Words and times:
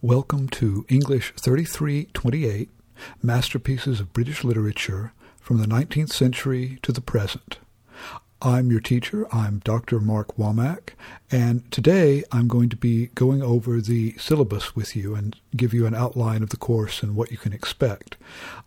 Welcome 0.00 0.48
to 0.50 0.86
English 0.88 1.32
3328 1.36 2.70
Masterpieces 3.20 3.98
of 3.98 4.12
British 4.12 4.44
Literature 4.44 5.12
from 5.40 5.58
the 5.58 5.66
19th 5.66 6.10
Century 6.10 6.78
to 6.82 6.92
the 6.92 7.00
Present. 7.00 7.58
I'm 8.40 8.70
your 8.70 8.78
teacher. 8.78 9.26
I'm 9.34 9.58
Dr. 9.64 9.98
Mark 9.98 10.36
Womack, 10.36 10.90
and 11.28 11.68
today 11.72 12.22
I'm 12.30 12.46
going 12.46 12.68
to 12.68 12.76
be 12.76 13.06
going 13.16 13.42
over 13.42 13.80
the 13.80 14.16
syllabus 14.16 14.76
with 14.76 14.94
you 14.94 15.16
and 15.16 15.34
give 15.56 15.74
you 15.74 15.86
an 15.86 15.94
outline 15.94 16.44
of 16.44 16.50
the 16.50 16.56
course 16.56 17.02
and 17.02 17.16
what 17.16 17.32
you 17.32 17.36
can 17.36 17.52
expect. 17.52 18.16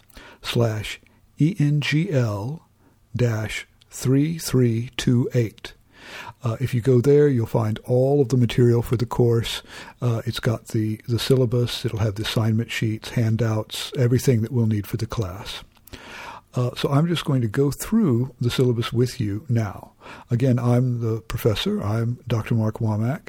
slash 0.40 1.00
E-N-G-L 1.36 2.62
dash 3.14 3.68
3328. 3.90 5.74
Uh, 6.42 6.56
if 6.60 6.72
you 6.72 6.80
go 6.80 7.02
there, 7.02 7.28
you'll 7.28 7.44
find 7.44 7.78
all 7.80 8.22
of 8.22 8.30
the 8.30 8.38
material 8.38 8.80
for 8.80 8.96
the 8.96 9.04
course. 9.04 9.62
Uh, 10.00 10.22
it's 10.24 10.40
got 10.40 10.68
the, 10.68 10.98
the 11.06 11.18
syllabus, 11.18 11.84
it'll 11.84 11.98
have 11.98 12.14
the 12.14 12.22
assignment 12.22 12.70
sheets, 12.70 13.10
handouts, 13.10 13.92
everything 13.98 14.40
that 14.40 14.50
we'll 14.50 14.64
need 14.64 14.86
for 14.86 14.96
the 14.96 15.06
class. 15.06 15.62
Uh, 16.58 16.74
so 16.74 16.88
I'm 16.88 17.06
just 17.06 17.24
going 17.24 17.40
to 17.42 17.46
go 17.46 17.70
through 17.70 18.34
the 18.40 18.50
syllabus 18.50 18.92
with 18.92 19.20
you 19.20 19.46
now. 19.48 19.92
Again, 20.28 20.58
I'm 20.58 21.00
the 21.00 21.20
professor. 21.20 21.80
I'm 21.80 22.18
Dr. 22.26 22.56
Mark 22.56 22.78
Womack. 22.80 23.28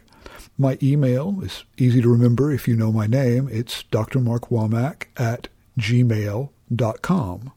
My 0.58 0.80
email 0.82 1.40
is 1.44 1.64
easy 1.78 2.02
to 2.02 2.10
remember 2.10 2.52
if 2.52 2.68
you 2.68 2.76
know 2.76 2.92
my 2.92 3.06
name. 3.06 3.48
It's 3.52 3.84
drmarkwomack 3.84 5.04
at 5.16 5.48
gmail.com. 5.78 7.52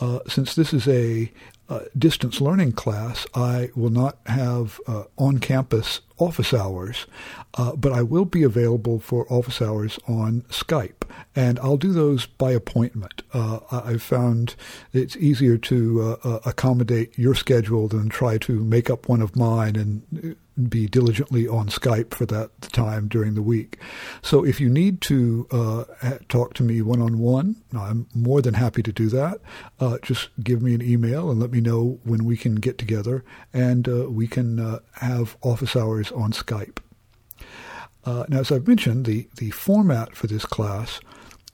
Uh, 0.00 0.18
since 0.28 0.54
this 0.54 0.74
is 0.74 0.86
a 0.86 1.32
uh, 1.70 1.80
distance 1.96 2.42
learning 2.42 2.72
class, 2.72 3.26
I 3.34 3.70
will 3.74 3.88
not 3.88 4.18
have 4.26 4.82
uh, 4.86 5.04
on 5.16 5.38
campus 5.38 6.02
office 6.18 6.54
hours, 6.54 7.06
uh, 7.54 7.74
but 7.74 7.92
I 7.92 8.02
will 8.02 8.24
be 8.24 8.42
available 8.42 9.00
for 9.00 9.26
office 9.32 9.60
hours 9.60 9.98
on 10.06 10.42
Skype, 10.42 11.02
and 11.34 11.58
I'll 11.58 11.76
do 11.76 11.92
those 11.92 12.26
by 12.26 12.52
appointment. 12.52 13.22
Uh, 13.32 13.60
I've 13.70 14.02
found 14.02 14.54
it's 14.92 15.16
easier 15.16 15.58
to 15.58 16.02
uh, 16.02 16.28
uh, 16.28 16.40
accommodate 16.46 17.18
your 17.18 17.34
schedule 17.34 17.88
than 17.88 18.08
try 18.08 18.38
to 18.38 18.64
make 18.64 18.90
up 18.90 19.08
one 19.08 19.22
of 19.22 19.36
mine 19.36 19.76
and 19.76 20.36
be 20.68 20.86
diligently 20.86 21.48
on 21.48 21.68
Skype 21.68 22.14
for 22.14 22.26
that 22.26 22.50
time 22.62 23.08
during 23.08 23.34
the 23.34 23.42
week. 23.42 23.78
So 24.22 24.44
if 24.44 24.60
you 24.60 24.68
need 24.68 25.00
to 25.02 25.46
uh, 25.50 25.84
talk 26.28 26.54
to 26.54 26.62
me 26.62 26.80
one 26.80 27.00
on 27.00 27.18
one, 27.18 27.56
I'm 27.76 28.06
more 28.14 28.40
than 28.40 28.54
happy 28.54 28.82
to 28.82 28.92
do 28.92 29.08
that. 29.08 29.40
Uh, 29.80 29.98
just 30.02 30.28
give 30.42 30.62
me 30.62 30.74
an 30.74 30.82
email 30.82 31.30
and 31.30 31.40
let 31.40 31.50
me 31.50 31.60
know 31.60 31.98
when 32.04 32.24
we 32.24 32.36
can 32.36 32.56
get 32.56 32.78
together 32.78 33.24
and 33.52 33.88
uh, 33.88 34.10
we 34.10 34.26
can 34.28 34.60
uh, 34.60 34.78
have 34.94 35.36
office 35.42 35.74
hours 35.74 36.03
on 36.12 36.32
Skype. 36.32 36.78
Uh, 38.04 38.24
now, 38.28 38.40
as 38.40 38.52
I've 38.52 38.68
mentioned, 38.68 39.06
the, 39.06 39.28
the 39.36 39.50
format 39.50 40.14
for 40.14 40.26
this 40.26 40.44
class 40.44 41.00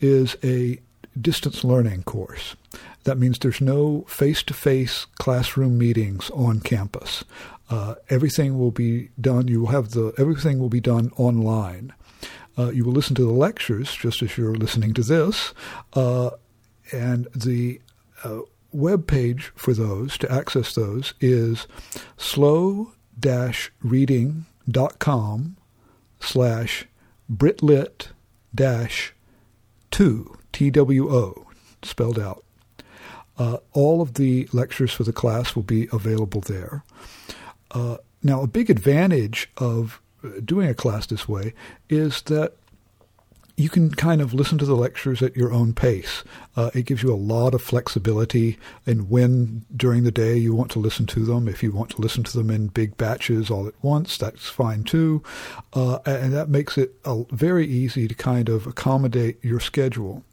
is 0.01 0.37
a 0.43 0.81
distance 1.21 1.65
learning 1.65 2.03
course. 2.05 2.57
That 3.05 3.19
means 3.19 3.39
there's 3.39 3.61
no 3.61 4.03
face 4.09 4.43
to 4.45 4.55
face 4.55 5.07
classroom 5.19 5.79
meetings 5.79 6.31
on 6.31 6.61
campus. 6.61 7.25
Uh, 7.69 7.95
everything 8.09 8.59
will 8.59 8.73
be 8.73 9.11
done. 9.21 9.49
You 9.49 9.61
will 9.61 9.69
have 9.69 9.91
the 9.91 10.13
everything 10.19 10.59
will 10.59 10.69
be 10.69 10.81
done 10.81 11.13
online. 11.17 11.93
Uh, 12.59 12.71
you 12.71 12.85
will 12.85 12.93
listen 12.93 13.15
to 13.15 13.25
the 13.25 13.33
lectures 13.33 13.95
just 13.95 14.23
as 14.23 14.37
you're 14.37 14.55
listening 14.55 14.93
to 14.95 15.03
this, 15.03 15.55
uh, 15.95 16.31
and 16.93 17.27
the 17.35 17.81
uh, 18.25 18.41
web 18.73 19.07
page 19.07 19.53
for 19.55 19.73
those 19.73 20.19
to 20.19 20.31
access 20.31 20.75
those 20.75 21.15
is 21.21 21.67
slow-reading.com 23.23 25.57
slash 26.21 26.87
britlit 27.33 28.09
dash 28.55 29.15
two 29.91 30.39
T 30.53 30.71
W 30.71 31.13
O 31.13 31.47
spelled 31.83 32.19
out. 32.19 32.45
Uh, 33.39 33.57
all 33.73 34.03
of 34.03 34.15
the 34.15 34.49
lectures 34.53 34.93
for 34.93 35.05
the 35.05 35.13
class 35.13 35.57
will 35.57 35.63
be 35.63 35.89
available 35.93 36.43
there. 36.43 36.85
Uh, 37.71 37.97
now, 38.23 38.43
a 38.43 38.47
big 38.47 38.69
advantage 38.69 39.51
of 39.57 39.99
doing 40.45 40.69
a 40.69 40.75
class 40.75 41.07
this 41.07 41.27
way 41.27 41.55
is 41.89 42.21
that 42.23 42.53
you 43.61 43.69
can 43.69 43.91
kind 43.91 44.21
of 44.21 44.33
listen 44.33 44.59
to 44.59 44.65
the 44.65 44.75
lectures 44.75 45.23
at 45.23 45.37
your 45.37 45.53
own 45.53 45.75
pace. 45.75 46.25
Uh, 46.57 46.71
it 46.75 46.87
gives 46.87 47.03
you 47.03 47.13
a 47.13 47.15
lot 47.15 47.55
of 47.55 47.63
flexibility 47.63 48.59
in 48.87 49.09
when 49.09 49.65
during 49.77 50.05
the 50.05 50.11
day 50.11 50.37
you 50.37 50.55
want 50.55 50.71
to 50.71 50.79
listen 50.79 51.07
to 51.07 51.25
them. 51.25 51.47
If 51.47 51.63
you 51.63 51.71
want 51.71 51.91
to 51.91 52.01
listen 52.01 52.25
to 52.25 52.37
them 52.37 52.51
in 52.51 52.69
big 52.69 52.97
batches 52.97 53.51
all 53.51 53.67
at 53.67 53.75
once, 53.83 54.17
that's 54.17 54.49
fine 54.49 54.85
too. 54.85 55.23
Uh, 55.75 55.99
and 56.07 56.33
that 56.33 56.49
makes 56.49 56.79
it 56.79 56.95
very 57.31 57.67
easy 57.67 58.09
to 58.09 58.15
kind 58.15 58.49
of 58.49 58.67
accommodate 58.67 59.45
your 59.45 59.61
schedule. 59.61 60.25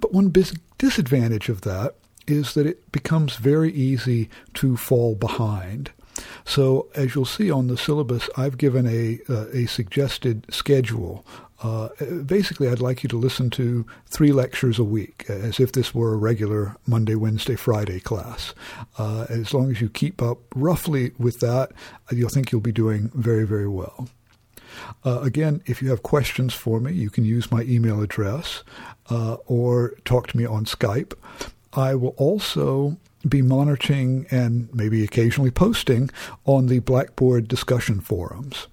But 0.00 0.12
one 0.12 0.32
disadvantage 0.78 1.48
of 1.48 1.60
that 1.62 1.94
is 2.26 2.54
that 2.54 2.66
it 2.66 2.90
becomes 2.90 3.36
very 3.36 3.72
easy 3.72 4.28
to 4.54 4.76
fall 4.76 5.14
behind. 5.14 5.92
So, 6.44 6.88
as 6.94 7.14
you'll 7.14 7.24
see 7.24 7.50
on 7.50 7.66
the 7.66 7.76
syllabus, 7.76 8.28
I've 8.36 8.58
given 8.58 8.86
a, 8.86 9.20
uh, 9.28 9.46
a 9.52 9.66
suggested 9.66 10.46
schedule. 10.50 11.24
Uh, 11.62 11.88
basically, 12.26 12.68
I'd 12.68 12.80
like 12.80 13.02
you 13.02 13.08
to 13.08 13.16
listen 13.16 13.48
to 13.50 13.86
three 14.06 14.32
lectures 14.32 14.78
a 14.78 14.84
week, 14.84 15.24
as 15.28 15.58
if 15.58 15.72
this 15.72 15.94
were 15.94 16.12
a 16.12 16.18
regular 16.18 16.76
Monday, 16.86 17.14
Wednesday, 17.14 17.56
Friday 17.56 18.00
class. 18.00 18.54
Uh, 18.98 19.26
as 19.30 19.54
long 19.54 19.70
as 19.70 19.80
you 19.80 19.88
keep 19.88 20.20
up 20.20 20.38
roughly 20.54 21.12
with 21.18 21.40
that, 21.40 21.72
you'll 22.10 22.28
think 22.28 22.52
you'll 22.52 22.60
be 22.60 22.72
doing 22.72 23.10
very, 23.14 23.46
very 23.46 23.68
well. 23.68 24.08
Uh, 25.04 25.20
again, 25.20 25.62
if 25.66 25.80
you 25.80 25.88
have 25.88 26.02
questions 26.02 26.52
for 26.52 26.80
me, 26.80 26.92
you 26.92 27.08
can 27.08 27.24
use 27.24 27.50
my 27.50 27.62
email 27.62 28.02
address 28.02 28.62
uh, 29.08 29.34
or 29.46 29.94
talk 30.04 30.26
to 30.26 30.36
me 30.36 30.44
on 30.44 30.64
Skype. 30.64 31.14
I 31.72 31.94
will 31.94 32.14
also 32.18 32.98
be 33.28 33.42
monitoring 33.42 34.26
and 34.30 34.72
maybe 34.74 35.04
occasionally 35.04 35.50
posting 35.50 36.10
on 36.44 36.66
the 36.66 36.80
Blackboard 36.80 37.48
discussion 37.48 38.00
forums. 38.00 38.66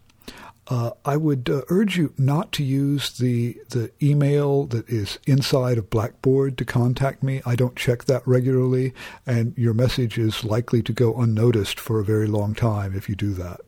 Uh, 0.67 0.91
I 1.03 1.17
would 1.17 1.49
uh, 1.49 1.63
urge 1.69 1.97
you 1.97 2.13
not 2.17 2.53
to 2.53 2.63
use 2.63 3.17
the 3.17 3.57
the 3.69 3.91
email 4.01 4.65
that 4.67 4.87
is 4.87 5.19
inside 5.27 5.77
of 5.77 5.89
Blackboard 5.89 6.57
to 6.59 6.65
contact 6.65 7.23
me. 7.23 7.41
I 7.45 7.55
don't 7.55 7.75
check 7.75 8.05
that 8.05 8.25
regularly, 8.25 8.93
and 9.25 9.53
your 9.57 9.73
message 9.73 10.17
is 10.17 10.45
likely 10.45 10.81
to 10.83 10.93
go 10.93 11.19
unnoticed 11.19 11.79
for 11.79 11.99
a 11.99 12.05
very 12.05 12.27
long 12.27 12.55
time 12.55 12.95
if 12.95 13.09
you 13.09 13.15
do 13.15 13.33
that. 13.33 13.59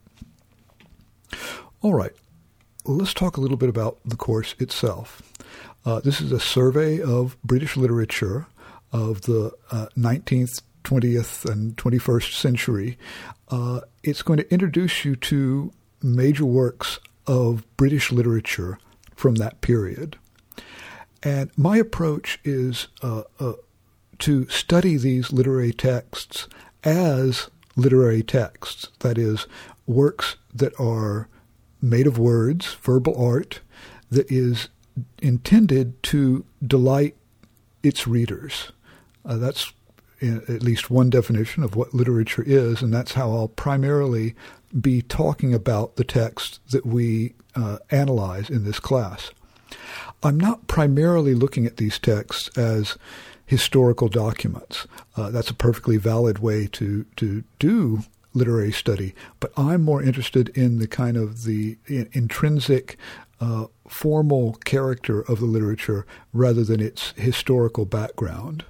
All 1.82 1.94
right, 1.94 2.14
let's 2.86 3.14
talk 3.14 3.36
a 3.36 3.42
little 3.42 3.58
bit 3.58 3.70
about 3.70 3.98
the 4.06 4.16
course 4.16 4.56
itself. 4.60 5.22
Uh, 5.86 6.00
this 6.00 6.22
is 6.22 6.32
a 6.32 6.40
survey 6.40 7.02
of 7.02 7.36
British 7.44 7.76
literature 7.76 8.48
of 8.94 9.24
the 9.24 9.52
uh, 9.72 9.88
19th 9.98 10.62
20th 10.84 11.50
and 11.50 11.76
21st 11.78 12.34
century, 12.34 12.98
uh, 13.50 13.82
it's 14.04 14.22
going 14.22 14.38
to 14.38 14.54
introduce 14.54 15.06
you 15.06 15.16
to 15.16 15.72
major 16.02 16.46
works 16.46 17.00
of 17.28 17.64
British 17.78 18.12
literature 18.12 18.78
from 19.16 19.36
that 19.36 19.62
period. 19.62 20.18
And 21.22 21.52
my 21.58 21.78
approach 21.78 22.40
is 22.44 22.88
uh, 23.02 23.24
uh, 23.40 23.54
to 24.20 24.48
study 24.50 24.98
these 24.98 25.32
literary 25.32 25.72
texts 25.72 26.48
as 26.84 27.50
literary 27.76 28.24
texts, 28.24 28.90
that 29.00 29.18
is, 29.18 29.48
works 29.88 30.36
that 30.54 30.78
are 30.80 31.28
made 31.82 32.08
of 32.08 32.18
words, 32.18 32.74
verbal 32.76 33.16
art, 33.18 33.62
that 34.10 34.30
is 34.32 34.70
intended 35.22 36.02
to 36.04 36.46
delight 36.66 37.16
its 37.82 38.08
readers. 38.08 38.72
Uh, 39.26 39.38
that's 39.38 39.74
at 40.24 40.64
least 40.64 40.90
one 40.90 41.10
definition 41.10 41.64
of 41.64 41.76
what 41.76 41.94
literature 41.94 42.44
is, 42.46 42.82
and 42.82 42.94
that's 42.94 43.14
how 43.14 43.32
I'll 43.32 43.50
primarily 43.50 44.36
be 44.80 45.02
talking 45.02 45.54
about 45.54 45.96
the 45.96 46.04
text 46.04 46.60
that 46.72 46.86
we 46.86 47.34
uh, 47.56 47.78
analyze 47.92 48.50
in 48.50 48.64
this 48.64 48.80
class. 48.80 49.32
I'm 50.24 50.40
not 50.40 50.68
primarily 50.68 51.36
looking 51.36 51.66
at 51.66 51.78
these 51.78 52.00
texts 52.00 52.56
as 52.58 52.98
historical 53.46 54.08
documents. 54.08 54.88
Uh, 55.16 55.30
that's 55.30 55.50
a 55.50 55.56
perfectly 55.56 55.98
valid 55.98 56.40
way 56.40 56.68
to, 56.68 57.06
to 57.18 57.44
do 57.60 58.04
literary 58.34 58.72
study, 58.72 59.14
but 59.40 59.52
I'm 59.58 59.84
more 59.84 60.02
interested 60.02 60.50
in 60.50 60.80
the 60.80 60.88
kind 60.88 61.18
of 61.18 61.44
the 61.44 61.78
intrinsic 61.88 62.98
uh, 63.40 63.66
formal 63.88 64.54
character 64.66 65.22
of 65.22 65.40
the 65.40 65.46
literature 65.46 66.06
rather 66.32 66.64
than 66.64 66.80
its 66.80 67.12
historical 67.12 67.86
background. 67.86 68.66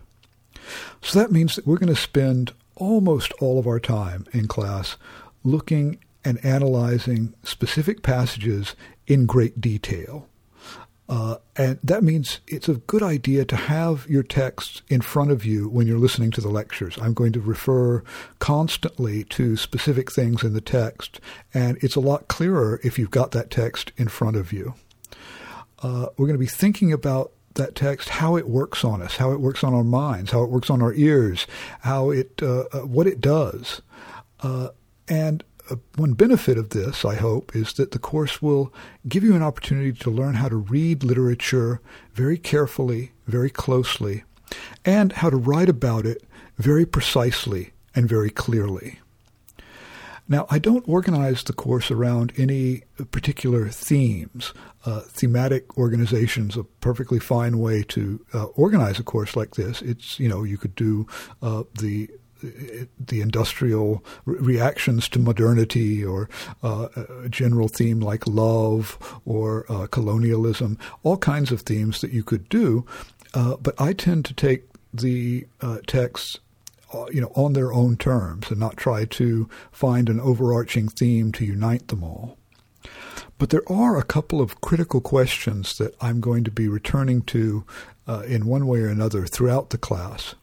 So 1.02 1.20
that 1.20 1.32
means 1.32 1.56
that 1.56 1.68
we're 1.68 1.78
going 1.78 1.94
to 1.94 2.02
spend 2.02 2.54
almost 2.76 3.32
all 3.34 3.60
of 3.60 3.68
our 3.68 3.80
time 3.80 4.26
in 4.32 4.48
class 4.48 4.98
looking 5.44 6.00
and 6.26 6.44
analyzing 6.44 7.34
specific 7.44 8.02
passages 8.02 8.76
in 9.08 9.26
great 9.26 9.60
detail. 9.60 10.28
Uh, 11.10 11.36
and 11.58 11.80
that 11.84 12.02
means 12.02 12.40
it's 12.48 12.70
a 12.70 12.76
good 12.76 13.04
idea 13.04 13.44
to 13.44 13.56
have 13.56 14.08
your 14.08 14.24
texts 14.24 14.82
in 14.88 15.02
front 15.02 15.32
of 15.32 15.46
you 15.46 15.68
when 15.68 15.86
you're 15.86 16.00
listening 16.00 16.32
to 16.32 16.42
the 16.42 16.50
lectures. 16.50 16.98
I'm 17.02 17.14
going 17.14 17.34
to 17.34 17.42
refer 17.42 18.04
constantly 18.40 19.26
to 19.26 19.58
specific 19.58 20.12
things 20.12 20.44
in 20.44 20.54
the 20.54 20.62
text, 20.62 21.20
and 21.54 21.78
it's 21.82 21.98
a 21.98 22.00
lot 22.00 22.30
clearer 22.30 22.80
if 22.84 22.98
you've 22.98 23.12
got 23.12 23.32
that 23.32 23.52
text 23.52 23.92
in 23.98 24.08
front 24.08 24.38
of 24.38 24.54
you. 24.54 24.76
Uh, 25.84 26.08
we're 26.18 26.28
going 26.28 26.40
to 26.40 26.44
be 26.44 26.48
thinking 26.48 26.94
about 26.94 27.34
that 27.56 27.76
text, 27.76 28.10
how 28.10 28.36
it 28.36 28.48
works 28.48 28.84
on 28.84 29.02
us, 29.02 29.18
how 29.18 29.32
it 29.32 29.40
works 29.40 29.64
on 29.64 29.74
our 29.74 29.84
minds, 29.84 30.32
how 30.32 30.44
it 30.44 30.50
works 30.50 30.70
on 30.70 30.82
our 30.82 30.94
ears, 30.94 31.48
how 31.82 32.10
it, 32.10 32.42
uh, 32.42 32.66
uh 32.72 32.80
what 32.82 33.08
it 33.08 33.22
does, 33.22 33.82
uh, 34.42 34.70
and 35.08 35.44
uh, 35.70 35.76
one 35.96 36.14
benefit 36.14 36.58
of 36.58 36.70
this, 36.70 37.06
I 37.06 37.16
hope, 37.16 37.56
is 37.56 37.74
that 37.74 37.92
the 37.92 38.00
course 38.00 38.42
will 38.42 38.74
give 39.08 39.24
you 39.24 39.36
an 39.36 39.44
opportunity 39.44 39.94
to 39.94 40.10
learn 40.10 40.36
how 40.36 40.50
to 40.50 40.58
read 40.58 41.04
literature 41.04 41.80
very 42.14 42.38
carefully, 42.38 43.12
very 43.28 43.50
closely, 43.50 44.24
and 44.84 45.14
how 45.14 45.30
to 45.30 45.38
write 45.38 45.70
about 45.70 46.06
it 46.06 46.24
very 46.58 46.86
precisely 46.86 47.72
and 47.96 48.10
very 48.10 48.30
clearly. 48.30 49.00
Now, 50.28 50.46
I 50.50 50.58
don't 50.60 50.88
organize 50.88 51.44
the 51.44 51.54
course 51.54 51.92
around 51.92 52.34
any 52.38 52.84
particular 53.12 53.68
themes. 53.70 54.54
Uh, 54.86 55.02
thematic 55.02 55.78
organization 55.78 56.50
is 56.50 56.58
a 56.58 56.64
perfectly 56.64 57.20
fine 57.20 57.60
way 57.60 57.84
to 57.90 58.26
uh, 58.34 58.46
organize 58.46 59.00
a 59.00 59.04
course 59.04 59.36
like 59.36 59.56
this. 59.56 59.82
It's, 59.82 60.20
you 60.20 60.30
know, 60.30 60.44
you 60.44 60.58
could 60.58 60.76
do 60.76 61.08
uh, 61.42 61.64
the 61.80 62.10
the 63.00 63.22
industrial 63.22 64.04
reactions 64.26 65.08
to 65.10 65.20
modernity 65.20 66.04
or 66.04 66.30
uh, 66.62 66.90
a 67.24 67.30
general 67.30 67.68
theme 67.68 68.00
like 68.00 68.28
love 68.28 68.98
or 69.26 69.66
uh, 69.70 69.88
colonialism, 69.88 70.78
all 71.04 71.18
kinds 71.18 71.52
of 71.52 71.62
themes 71.62 72.02
that 72.02 72.12
you 72.12 72.24
could 72.24 72.50
do. 72.50 72.86
Uh, 73.34 73.56
but 73.58 73.80
I 73.80 73.94
tend 73.94 74.26
to 74.26 74.34
take 74.34 74.66
the 74.94 75.48
uh, 75.62 75.80
texts 75.88 76.40
you 77.12 77.22
know, 77.22 77.32
on 77.36 77.54
their 77.54 77.74
own 77.74 77.98
terms 77.98 78.50
and 78.50 78.60
not 78.60 78.78
try 78.78 79.06
to 79.06 79.50
find 79.72 80.10
an 80.10 80.20
overarching 80.20 80.88
theme 80.88 81.32
to 81.34 81.46
unite 81.46 81.88
them 81.88 82.04
all. 82.04 82.38
But 83.38 83.50
there 83.50 83.70
are 83.70 83.98
a 83.98 84.04
couple 84.04 84.42
of 84.42 84.62
critical 84.62 85.02
questions 85.02 85.78
that 85.78 85.96
I'm 86.02 86.22
going 86.22 86.44
to 86.44 86.52
be 86.52 86.68
returning 86.68 87.22
to 87.24 87.66
uh, 88.08 88.24
in 88.28 88.46
one 88.46 88.68
way 88.68 88.82
or 88.82 88.88
another 88.88 89.26
throughout 89.26 89.70
the 89.70 89.78
class. 89.78 90.36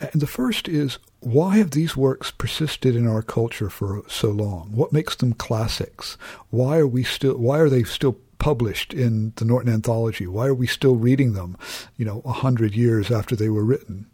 And 0.00 0.22
the 0.22 0.26
first 0.26 0.68
is 0.68 0.98
why 1.20 1.56
have 1.56 1.72
these 1.72 1.96
works 1.96 2.30
persisted 2.30 2.94
in 2.94 3.06
our 3.06 3.22
culture 3.22 3.68
for 3.68 4.02
so 4.08 4.30
long? 4.30 4.70
What 4.72 4.92
makes 4.92 5.16
them 5.16 5.32
classics? 5.32 6.16
Why 6.50 6.78
are 6.78 6.86
we 6.86 7.02
still 7.02 7.36
why 7.36 7.58
are 7.58 7.68
they 7.68 7.82
still 7.82 8.16
published 8.38 8.94
in 8.94 9.32
the 9.36 9.44
Norton 9.44 9.72
Anthology? 9.72 10.26
Why 10.26 10.46
are 10.46 10.54
we 10.54 10.68
still 10.68 10.94
reading 10.94 11.32
them, 11.32 11.56
you 11.96 12.04
know, 12.04 12.22
a 12.24 12.32
hundred 12.32 12.74
years 12.76 13.10
after 13.10 13.34
they 13.34 13.48
were 13.48 13.64
written? 13.64 14.06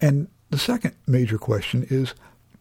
And 0.00 0.28
the 0.50 0.58
second 0.58 0.94
major 1.06 1.38
question 1.38 1.86
is 1.88 2.14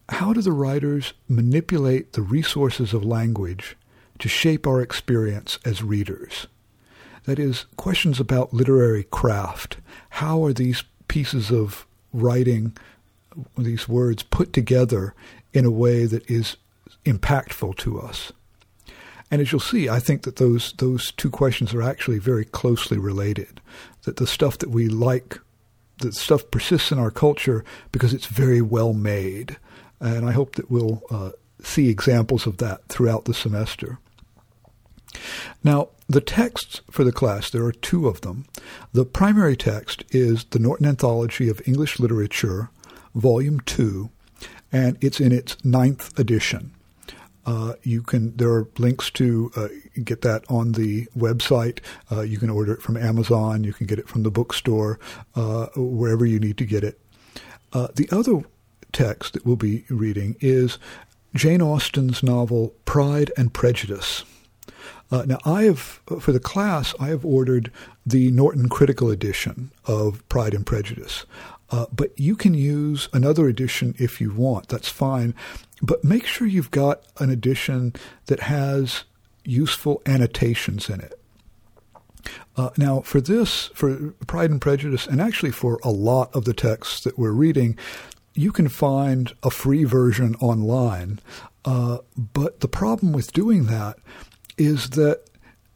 how 0.09 0.33
do 0.33 0.41
the 0.41 0.51
writers 0.51 1.13
manipulate 1.27 2.13
the 2.13 2.21
resources 2.21 2.94
of 2.94 3.06
language 3.06 3.75
to 4.19 4.27
shape 4.27 4.65
our 4.68 4.81
experience 4.81 5.59
as 5.63 5.83
readers? 5.83 6.47
That 7.25 7.39
is, 7.39 7.65
questions 7.77 8.19
about 8.19 8.53
literary 8.53 9.03
craft. 9.03 9.77
How 10.09 10.44
are 10.44 10.53
these 10.53 10.83
pieces 11.07 11.51
of 11.51 11.86
writing 12.12 12.75
these 13.57 13.88
words 13.88 14.24
put 14.24 14.53
together 14.53 15.13
in 15.53 15.65
a 15.65 15.71
way 15.71 16.06
that 16.06 16.30
is 16.30 16.57
impactful 17.06 17.77
to 17.77 18.00
us. 18.00 18.31
And 19.31 19.41
as 19.41 19.51
you'll 19.51 19.59
see, 19.59 19.89
I 19.89 20.00
think 20.00 20.24
that 20.24 20.38
those 20.38 20.74
those 20.74 21.12
two 21.12 21.30
questions 21.30 21.74
are 21.74 21.83
actually 21.83 22.18
very 22.18 22.45
closely 22.45 22.97
related. 22.97 23.62
That 24.03 24.18
the 24.18 24.25
stuff 24.25 24.57
that 24.57 24.71
we 24.71 24.88
like, 24.88 25.39
that 26.00 26.16
stuff 26.16 26.50
persists 26.51 26.92
in 26.92 27.00
our 27.00 27.12
culture 27.12 27.63
because 27.92 28.13
it's 28.13 28.25
very 28.25 28.62
well 28.62 28.94
made, 28.94 29.57
and 30.00 30.28
I 30.28 30.31
hope 30.31 30.56
that 30.56 30.72
we'll 30.72 31.01
uh, 31.10 31.31
see 31.62 31.90
examples 31.90 32.48
of 32.48 32.57
that 32.57 32.88
throughout 32.88 33.25
the 33.25 33.34
semester. 33.34 34.00
Now, 35.63 35.90
the 36.07 36.22
texts 36.22 36.81
for 36.90 37.04
the 37.04 37.12
class, 37.12 37.50
there 37.50 37.66
are 37.66 37.72
two 37.72 38.07
of 38.07 38.22
them. 38.22 38.46
The 38.94 39.06
primary 39.06 39.57
text 39.57 40.04
is 40.10 40.46
the 40.46 40.60
Norton 40.60 40.88
Anthology 40.88 41.50
of 41.50 41.62
English 41.68 42.00
Literature, 42.00 42.69
Volume 43.16 43.60
2, 43.62 44.10
and 44.72 44.98
it's 45.01 45.19
in 45.19 45.31
its 45.31 45.63
ninth 45.66 46.18
edition. 46.18 46.72
Uh, 47.45 47.74
you 47.83 48.01
can 48.01 48.36
there 48.36 48.50
are 48.50 48.68
links 48.77 49.09
to 49.12 49.51
uh, 49.56 49.68
get 50.03 50.21
that 50.21 50.44
on 50.50 50.74
the 50.74 51.07
website. 51.18 51.80
Uh, 52.12 52.21
you 52.21 52.38
can 52.38 52.50
order 52.50 52.74
it 52.74 52.81
from 52.81 52.97
Amazon. 52.97 53.63
You 53.63 53.74
can 53.74 53.88
get 53.88 54.00
it 54.00 54.07
from 54.07 54.24
the 54.24 54.31
bookstore, 54.31 55.00
uh, 55.36 55.68
wherever 55.75 56.25
you 56.25 56.39
need 56.39 56.57
to 56.57 56.65
get 56.65 56.83
it. 56.83 57.00
Uh, 57.74 57.88
the 57.95 58.09
other 58.12 58.44
text 58.91 59.33
that 59.33 59.45
we'll 59.45 59.56
be 59.56 59.86
reading 59.89 60.36
is 60.39 60.77
Jane 61.36 61.62
Austen's 61.62 62.24
novel 62.24 62.74
Pride 62.86 63.31
and 63.38 63.53
Prejudice. 63.53 64.24
Uh, 65.12 65.24
now, 65.25 65.39
I 65.44 65.63
have, 65.63 66.01
for 66.19 66.31
the 66.31 66.39
class, 66.39 66.94
I 67.00 67.07
have 67.07 67.25
ordered 67.25 67.71
the 68.06 68.30
Norton 68.31 68.69
Critical 68.69 69.09
Edition 69.09 69.71
of 69.86 70.27
Pride 70.30 70.53
and 70.53 70.65
Prejudice. 70.65 71.25
Uh, 71.71 71.86
but 71.91 72.18
you 72.19 72.36
can 72.36 72.53
use 72.53 73.09
another 73.13 73.47
edition 73.47 73.95
if 73.97 74.19
you 74.19 74.31
want. 74.31 74.69
That's 74.69 74.89
fine. 74.89 75.36
But 75.81 76.03
make 76.03 76.25
sure 76.25 76.47
you've 76.47 76.71
got 76.71 77.03
an 77.19 77.29
edition 77.29 77.93
that 78.25 78.41
has 78.41 79.03
useful 79.43 80.01
annotations 80.05 80.89
in 80.89 80.99
it. 80.99 81.19
Uh, 82.57 82.69
now, 82.77 82.99
for 83.01 83.21
this, 83.21 83.67
for 83.73 84.11
Pride 84.27 84.51
and 84.51 84.59
Prejudice, 84.59 85.07
and 85.07 85.21
actually 85.21 85.51
for 85.51 85.79
a 85.83 85.91
lot 85.91 86.35
of 86.35 86.43
the 86.43 86.53
texts 86.53 87.01
that 87.01 87.17
we're 87.17 87.31
reading, 87.31 87.77
you 88.33 88.51
can 88.51 88.67
find 88.67 89.33
a 89.43 89.49
free 89.49 89.85
version 89.85 90.35
online. 90.35 91.19
Uh, 91.63 91.99
but 92.17 92.59
the 92.59 92.67
problem 92.67 93.13
with 93.13 93.33
doing 93.33 93.65
that 93.65 93.97
is 94.57 94.91
that 94.91 95.23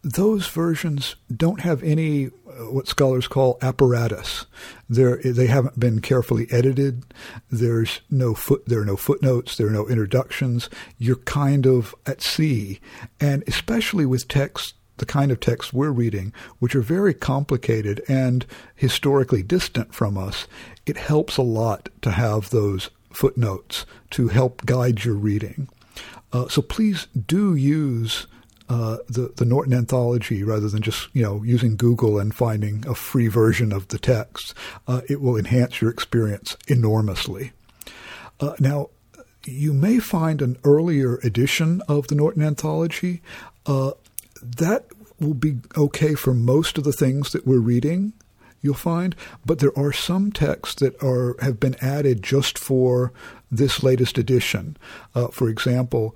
those 0.03 0.47
versions 0.47 1.15
don't 1.35 1.61
have 1.61 1.81
any 1.83 2.29
what 2.71 2.87
scholars 2.87 3.27
call 3.27 3.57
apparatus. 3.61 4.45
They're, 4.89 5.17
they 5.17 5.47
haven't 5.47 5.79
been 5.79 6.01
carefully 6.01 6.47
edited. 6.51 7.05
There's 7.49 8.01
no 8.09 8.33
foot. 8.33 8.63
There 8.67 8.81
are 8.81 8.85
no 8.85 8.97
footnotes. 8.97 9.57
There 9.57 9.67
are 9.67 9.71
no 9.71 9.87
introductions. 9.87 10.69
You're 10.97 11.17
kind 11.17 11.65
of 11.65 11.95
at 12.05 12.21
sea, 12.21 12.79
and 13.19 13.43
especially 13.47 14.05
with 14.05 14.27
text, 14.27 14.75
the 14.97 15.05
kind 15.05 15.31
of 15.31 15.39
text 15.39 15.73
we're 15.73 15.91
reading, 15.91 16.33
which 16.59 16.75
are 16.75 16.81
very 16.81 17.13
complicated 17.13 18.01
and 18.07 18.45
historically 18.75 19.43
distant 19.43 19.93
from 19.93 20.17
us, 20.17 20.47
it 20.85 20.97
helps 20.97 21.37
a 21.37 21.41
lot 21.41 21.89
to 22.01 22.11
have 22.11 22.49
those 22.49 22.89
footnotes 23.11 23.85
to 24.11 24.27
help 24.27 24.65
guide 24.65 25.03
your 25.03 25.15
reading. 25.15 25.69
Uh, 26.31 26.47
so 26.47 26.61
please 26.61 27.07
do 27.27 27.55
use 27.55 28.27
uh, 28.69 28.97
the 29.07 29.33
the 29.35 29.45
Norton 29.45 29.73
anthology 29.73 30.43
rather 30.43 30.69
than 30.69 30.81
just 30.81 31.09
you 31.13 31.21
know 31.21 31.43
using 31.43 31.75
Google 31.75 32.19
and 32.19 32.33
finding 32.33 32.85
a 32.87 32.95
free 32.95 33.27
version 33.27 33.71
of 33.71 33.89
the 33.89 33.99
text. 33.99 34.53
Uh, 34.87 35.01
it 35.09 35.21
will 35.21 35.37
enhance 35.37 35.81
your 35.81 35.91
experience 35.91 36.57
enormously. 36.67 37.51
Uh, 38.39 38.53
now, 38.59 38.89
you 39.45 39.73
may 39.73 39.99
find 39.99 40.41
an 40.41 40.57
earlier 40.63 41.17
edition 41.17 41.81
of 41.87 42.07
the 42.07 42.15
Norton 42.15 42.41
anthology. 42.41 43.21
Uh, 43.65 43.91
that 44.41 44.85
will 45.19 45.33
be 45.33 45.57
okay 45.77 46.15
for 46.15 46.33
most 46.33 46.77
of 46.77 46.83
the 46.83 46.93
things 46.93 47.31
that 47.31 47.45
we're 47.45 47.59
reading. 47.59 48.13
You'll 48.61 48.75
find, 48.75 49.13
but 49.45 49.59
there 49.59 49.77
are 49.77 49.91
some 49.91 50.31
texts 50.31 50.75
that 50.75 51.01
are 51.03 51.35
have 51.41 51.59
been 51.59 51.75
added 51.81 52.23
just 52.23 52.57
for 52.57 53.11
this 53.51 53.83
latest 53.83 54.17
edition. 54.17 54.77
Uh, 55.13 55.27
for 55.27 55.49
example, 55.49 56.15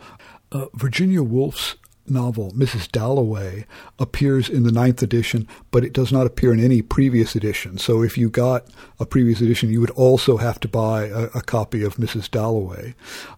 Virginia 0.73 1.21
Woolf's 1.21 1.75
novel, 2.09 2.51
Mrs. 2.51 2.91
Dalloway, 2.91 3.65
appears 3.99 4.49
in 4.49 4.63
the 4.63 4.71
ninth 4.71 5.01
edition, 5.01 5.47
but 5.71 5.83
it 5.83 5.93
does 5.93 6.11
not 6.11 6.27
appear 6.27 6.53
in 6.53 6.59
any 6.59 6.81
previous 6.81 7.35
edition. 7.35 7.77
So 7.77 8.01
if 8.03 8.17
you 8.17 8.29
got 8.29 8.65
a 8.99 9.05
previous 9.05 9.41
edition, 9.41 9.71
you 9.71 9.81
would 9.81 9.91
also 9.91 10.37
have 10.37 10.59
to 10.61 10.67
buy 10.67 11.05
a, 11.05 11.23
a 11.35 11.41
copy 11.41 11.83
of 11.83 11.97
Mrs. 11.97 12.29
Dalloway. 12.29 12.95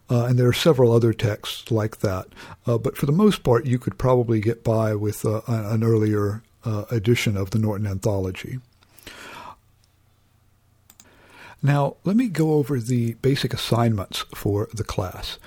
Uh, 0.09 0.25
and 0.25 0.39
there 0.39 0.47
are 0.47 0.53
several 0.53 0.91
other 0.91 1.13
texts 1.13 1.71
like 1.71 1.99
that. 1.99 2.27
Uh, 2.65 2.77
but 2.77 2.97
for 2.97 3.05
the 3.05 3.11
most 3.11 3.43
part, 3.43 3.65
you 3.65 3.79
could 3.79 3.97
probably 3.97 4.39
get 4.39 4.63
by 4.63 4.95
with 4.95 5.25
uh, 5.25 5.41
an 5.47 5.83
earlier 5.83 6.43
uh, 6.65 6.85
edition 6.91 7.37
of 7.37 7.51
the 7.51 7.59
Norton 7.59 7.87
Anthology. 7.87 8.59
Now, 11.61 11.97
let 12.05 12.15
me 12.15 12.29
go 12.29 12.53
over 12.53 12.79
the 12.79 13.15
basic 13.15 13.53
assignments 13.53 14.19
for 14.33 14.69
the 14.73 14.83
class. 14.83 15.37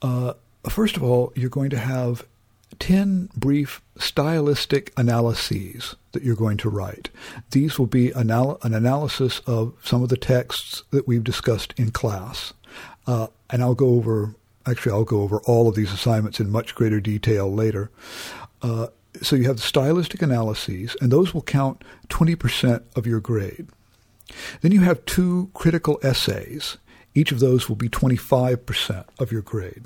Uh, 0.00 0.34
first 0.68 0.96
of 0.96 1.02
all, 1.02 1.32
you're 1.34 1.50
going 1.50 1.70
to 1.70 1.78
have 1.78 2.24
10 2.78 3.30
brief 3.36 3.80
stylistic 3.98 4.92
analyses 4.96 5.96
that 6.12 6.22
you're 6.22 6.36
going 6.36 6.56
to 6.58 6.70
write. 6.70 7.10
These 7.50 7.78
will 7.78 7.86
be 7.86 8.12
anal- 8.16 8.58
an 8.62 8.74
analysis 8.74 9.40
of 9.46 9.74
some 9.82 10.02
of 10.02 10.08
the 10.08 10.16
texts 10.16 10.82
that 10.90 11.06
we've 11.06 11.24
discussed 11.24 11.74
in 11.76 11.90
class. 11.90 12.52
Uh, 13.06 13.28
and 13.50 13.62
I'll 13.62 13.74
go 13.74 13.90
over, 13.90 14.34
actually, 14.66 14.92
I'll 14.92 15.04
go 15.04 15.22
over 15.22 15.40
all 15.42 15.68
of 15.68 15.74
these 15.74 15.92
assignments 15.92 16.40
in 16.40 16.50
much 16.50 16.74
greater 16.74 17.00
detail 17.00 17.52
later. 17.52 17.90
Uh, 18.62 18.88
so 19.22 19.36
you 19.36 19.44
have 19.44 19.56
the 19.56 19.62
stylistic 19.62 20.22
analyses, 20.22 20.96
and 21.00 21.12
those 21.12 21.32
will 21.32 21.42
count 21.42 21.84
20% 22.08 22.82
of 22.96 23.06
your 23.06 23.20
grade. 23.20 23.68
Then 24.60 24.72
you 24.72 24.80
have 24.80 25.04
two 25.04 25.50
critical 25.54 26.00
essays. 26.02 26.78
Each 27.14 27.30
of 27.30 27.40
those 27.40 27.68
will 27.68 27.76
be 27.76 27.88
25% 27.88 29.04
of 29.18 29.30
your 29.30 29.42
grade. 29.42 29.84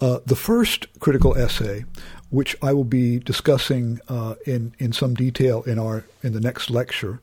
Uh, 0.00 0.20
the 0.24 0.36
first 0.36 0.86
critical 0.98 1.36
essay, 1.36 1.84
which 2.30 2.56
I 2.62 2.72
will 2.72 2.84
be 2.84 3.18
discussing 3.18 4.00
uh, 4.08 4.36
in 4.46 4.74
in 4.78 4.92
some 4.92 5.14
detail 5.14 5.62
in 5.64 5.78
our 5.78 6.04
in 6.22 6.32
the 6.32 6.40
next 6.40 6.70
lecture, 6.70 7.20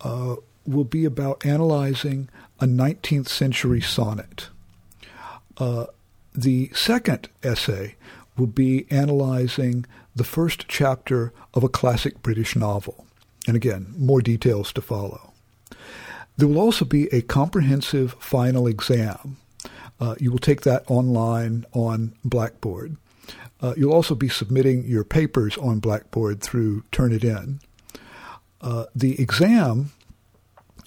uh, 0.00 0.36
will 0.66 0.84
be 0.84 1.04
about 1.04 1.44
analyzing 1.46 2.28
a 2.60 2.66
19th 2.66 3.28
century 3.28 3.80
sonnet. 3.80 4.48
Uh, 5.56 5.86
the 6.34 6.70
second 6.74 7.28
essay 7.42 7.94
will 8.36 8.46
be 8.46 8.86
analyzing 8.90 9.86
the 10.14 10.24
first 10.24 10.66
chapter 10.68 11.32
of 11.54 11.62
a 11.62 11.68
classic 11.68 12.22
British 12.22 12.56
novel. 12.56 13.06
And 13.46 13.56
again, 13.56 13.94
more 13.96 14.20
details 14.20 14.72
to 14.72 14.82
follow. 14.82 15.32
There 16.36 16.48
will 16.48 16.58
also 16.58 16.84
be 16.84 17.06
a 17.08 17.22
comprehensive 17.22 18.14
final 18.18 18.66
exam 18.66 19.36
uh, 20.00 20.14
you 20.18 20.30
will 20.30 20.38
take 20.38 20.62
that 20.62 20.82
online 20.90 21.66
on 21.72 22.14
Blackboard. 22.24 22.96
Uh, 23.60 23.74
you'll 23.76 23.92
also 23.92 24.14
be 24.14 24.28
submitting 24.28 24.84
your 24.84 25.04
papers 25.04 25.56
on 25.58 25.78
Blackboard 25.78 26.40
through 26.40 26.82
Turnitin. 26.90 27.60
Uh, 28.60 28.86
the 28.94 29.20
exam 29.20 29.92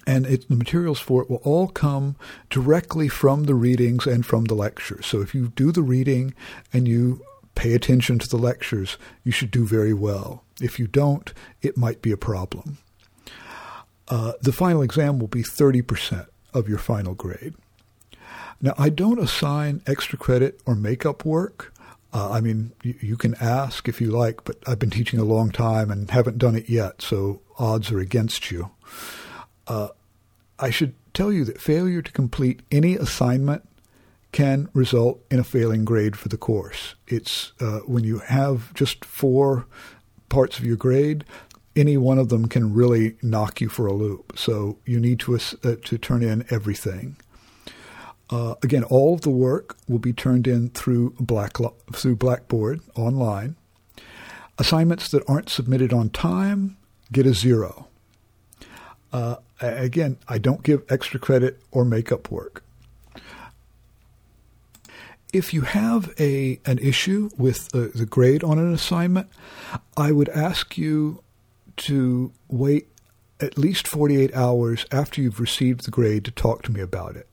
and 0.05 0.25
it, 0.25 0.49
the 0.49 0.55
materials 0.55 0.99
for 0.99 1.21
it 1.21 1.29
will 1.29 1.41
all 1.43 1.67
come 1.67 2.15
directly 2.49 3.07
from 3.07 3.45
the 3.45 3.55
readings 3.55 4.05
and 4.05 4.25
from 4.25 4.45
the 4.45 4.53
lectures. 4.53 5.05
So 5.05 5.21
if 5.21 5.33
you 5.33 5.49
do 5.49 5.71
the 5.71 5.81
reading 5.81 6.33
and 6.73 6.87
you 6.87 7.21
pay 7.55 7.73
attention 7.73 8.19
to 8.19 8.27
the 8.27 8.37
lectures, 8.37 8.97
you 9.23 9.31
should 9.31 9.51
do 9.51 9.65
very 9.65 9.93
well. 9.93 10.43
If 10.61 10.79
you 10.79 10.87
don't, 10.87 11.31
it 11.61 11.77
might 11.77 12.01
be 12.01 12.11
a 12.11 12.17
problem. 12.17 12.79
Uh, 14.07 14.33
the 14.41 14.51
final 14.51 14.81
exam 14.81 15.19
will 15.19 15.27
be 15.27 15.43
30% 15.43 16.27
of 16.53 16.67
your 16.67 16.77
final 16.77 17.13
grade. 17.13 17.53
Now, 18.63 18.73
I 18.77 18.87
don't 18.87 19.19
assign 19.19 19.81
extra 19.85 20.17
credit 20.17 20.61
or 20.65 20.73
makeup 20.73 21.25
work. 21.25 21.73
Uh, 22.13 22.31
I 22.31 22.39
mean, 22.39 22.71
you, 22.81 22.95
you, 23.01 23.17
can 23.17 23.35
ask 23.35 23.89
if 23.89 23.99
you 23.99 24.09
like, 24.09 24.45
but 24.45 24.55
I've 24.65 24.79
been 24.79 24.89
teaching 24.89 25.19
a 25.19 25.25
long 25.25 25.51
time 25.51 25.91
and 25.91 26.09
haven't 26.09 26.37
done 26.37 26.55
it 26.55 26.69
yet, 26.69 27.01
so 27.01 27.41
odds 27.59 27.91
are 27.91 27.99
against 27.99 28.51
you. 28.51 28.71
Uh, 29.67 29.89
I 30.59 30.69
should 30.69 30.93
tell 31.13 31.29
you 31.29 31.43
that 31.43 31.59
failure 31.59 32.01
to 32.01 32.11
complete 32.13 32.61
any 32.71 32.95
assignment 32.95 33.67
can 34.31 34.69
result 34.73 35.19
in 35.29 35.39
a 35.39 35.43
failing 35.43 35.83
grade 35.83 36.15
for 36.15 36.29
the 36.29 36.37
course. 36.37 36.95
It's 37.05 37.51
uh, 37.59 37.79
when 37.79 38.05
you 38.05 38.19
have 38.19 38.73
just 38.73 39.03
four 39.03 39.65
parts 40.29 40.57
of 40.57 40.63
your 40.63 40.77
grade, 40.77 41.25
any 41.75 41.97
one 41.97 42.17
of 42.17 42.29
them 42.29 42.47
can 42.47 42.73
really 42.73 43.17
knock 43.21 43.59
you 43.59 43.67
for 43.67 43.87
a 43.87 43.93
loop. 43.93 44.37
So 44.37 44.77
you 44.85 45.01
need 45.01 45.19
to 45.21 45.35
uh, 45.35 45.75
to 45.83 45.97
turn 45.97 46.23
in 46.23 46.45
everything. 46.49 47.17
Uh, 48.33 48.55
again, 48.63 48.83
all 48.85 49.13
of 49.13 49.21
the 49.21 49.29
work 49.29 49.77
will 49.87 49.99
be 49.99 50.11
turned 50.11 50.47
in 50.47 50.69
through 50.69 51.13
Black, 51.19 51.57
through 51.93 52.15
Blackboard 52.15 52.81
online. 52.95 53.55
Assignments 54.57 55.07
that 55.09 55.21
aren't 55.29 55.49
submitted 55.49 55.93
on 55.93 56.09
time 56.09 56.75
get 57.11 57.27
a 57.27 57.35
zero. 57.35 57.89
Uh, 59.11 59.35
again, 59.61 60.17
I 60.27 60.39
don't 60.39 60.63
give 60.63 60.81
extra 60.89 61.19
credit 61.19 61.61
or 61.69 61.85
makeup 61.85 62.31
work. 62.31 62.63
If 65.31 65.53
you 65.53 65.61
have 65.61 66.11
a 66.19 66.59
an 66.65 66.79
issue 66.79 67.29
with 67.37 67.69
the, 67.69 67.91
the 67.93 68.07
grade 68.07 68.43
on 68.43 68.57
an 68.57 68.73
assignment, 68.73 69.29
I 69.95 70.11
would 70.11 70.29
ask 70.29 70.75
you 70.75 71.21
to 71.77 72.31
wait 72.47 72.87
at 73.39 73.59
least 73.59 73.87
48 73.87 74.35
hours 74.35 74.87
after 74.91 75.21
you've 75.21 75.39
received 75.39 75.85
the 75.85 75.91
grade 75.91 76.25
to 76.25 76.31
talk 76.31 76.63
to 76.63 76.71
me 76.71 76.81
about 76.81 77.15
it 77.15 77.27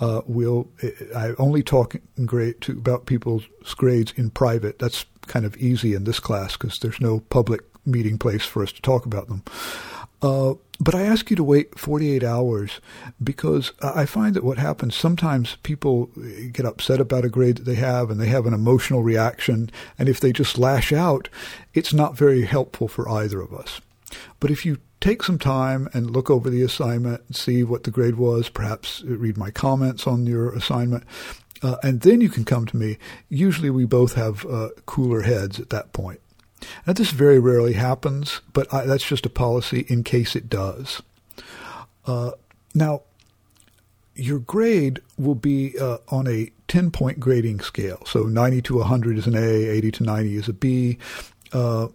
uh, 0.00 0.22
will 0.26 0.68
I 1.14 1.32
only 1.38 1.62
talk 1.62 1.96
grade 2.24 2.60
to 2.62 2.72
about 2.72 3.06
people's 3.06 3.44
grades 3.76 4.12
in 4.16 4.30
private. 4.30 4.78
That's 4.78 5.06
kind 5.26 5.44
of 5.44 5.56
easy 5.56 5.94
in 5.94 6.04
this 6.04 6.20
class 6.20 6.56
because 6.56 6.78
there's 6.78 7.00
no 7.00 7.20
public 7.20 7.62
meeting 7.84 8.18
place 8.18 8.44
for 8.44 8.62
us 8.62 8.72
to 8.72 8.82
talk 8.82 9.06
about 9.06 9.28
them. 9.28 9.42
Uh, 10.22 10.54
but 10.78 10.94
I 10.94 11.02
ask 11.02 11.30
you 11.30 11.36
to 11.36 11.44
wait 11.44 11.78
48 11.78 12.22
hours 12.22 12.80
because 13.22 13.72
I 13.82 14.06
find 14.06 14.34
that 14.34 14.44
what 14.44 14.58
happens 14.58 14.94
sometimes 14.94 15.56
people 15.62 16.10
get 16.52 16.66
upset 16.66 17.00
about 17.00 17.24
a 17.24 17.30
grade 17.30 17.58
that 17.58 17.64
they 17.64 17.76
have 17.76 18.10
and 18.10 18.20
they 18.20 18.26
have 18.26 18.46
an 18.46 18.54
emotional 18.54 19.02
reaction. 19.02 19.70
And 19.98 20.08
if 20.08 20.20
they 20.20 20.32
just 20.32 20.58
lash 20.58 20.92
out, 20.92 21.28
it's 21.74 21.94
not 21.94 22.16
very 22.16 22.42
helpful 22.42 22.88
for 22.88 23.08
either 23.08 23.40
of 23.40 23.54
us. 23.54 23.80
But 24.40 24.50
if 24.50 24.66
you 24.66 24.78
take 25.00 25.22
some 25.22 25.38
time 25.38 25.88
and 25.92 26.10
look 26.10 26.30
over 26.30 26.50
the 26.50 26.62
assignment 26.62 27.22
and 27.26 27.36
see 27.36 27.62
what 27.62 27.84
the 27.84 27.90
grade 27.90 28.16
was, 28.16 28.48
perhaps 28.48 29.02
read 29.02 29.36
my 29.36 29.50
comments 29.50 30.06
on 30.06 30.26
your 30.26 30.54
assignment, 30.54 31.04
uh, 31.62 31.76
and 31.82 32.00
then 32.00 32.20
you 32.20 32.28
can 32.28 32.44
come 32.44 32.66
to 32.66 32.76
me. 32.76 32.98
Usually 33.28 33.70
we 33.70 33.84
both 33.84 34.14
have 34.14 34.44
uh, 34.46 34.70
cooler 34.86 35.22
heads 35.22 35.60
at 35.60 35.70
that 35.70 35.92
point. 35.92 36.20
Now, 36.86 36.94
this 36.94 37.10
very 37.10 37.38
rarely 37.38 37.74
happens, 37.74 38.40
but 38.52 38.72
I, 38.72 38.86
that's 38.86 39.06
just 39.06 39.26
a 39.26 39.30
policy 39.30 39.84
in 39.88 40.04
case 40.04 40.34
it 40.34 40.48
does. 40.48 41.02
Uh, 42.06 42.32
now, 42.74 43.02
your 44.14 44.38
grade 44.38 45.00
will 45.18 45.34
be 45.34 45.78
uh, 45.78 45.98
on 46.08 46.26
a 46.26 46.50
10 46.68 46.90
point 46.90 47.20
grading 47.20 47.60
scale. 47.60 48.02
So 48.06 48.24
90 48.24 48.62
to 48.62 48.78
100 48.78 49.18
is 49.18 49.26
an 49.26 49.36
A, 49.36 49.68
80 49.68 49.90
to 49.92 50.02
90 50.04 50.36
is 50.36 50.48
a 50.48 50.52
B. 50.52 50.98
Uh, 51.52 51.88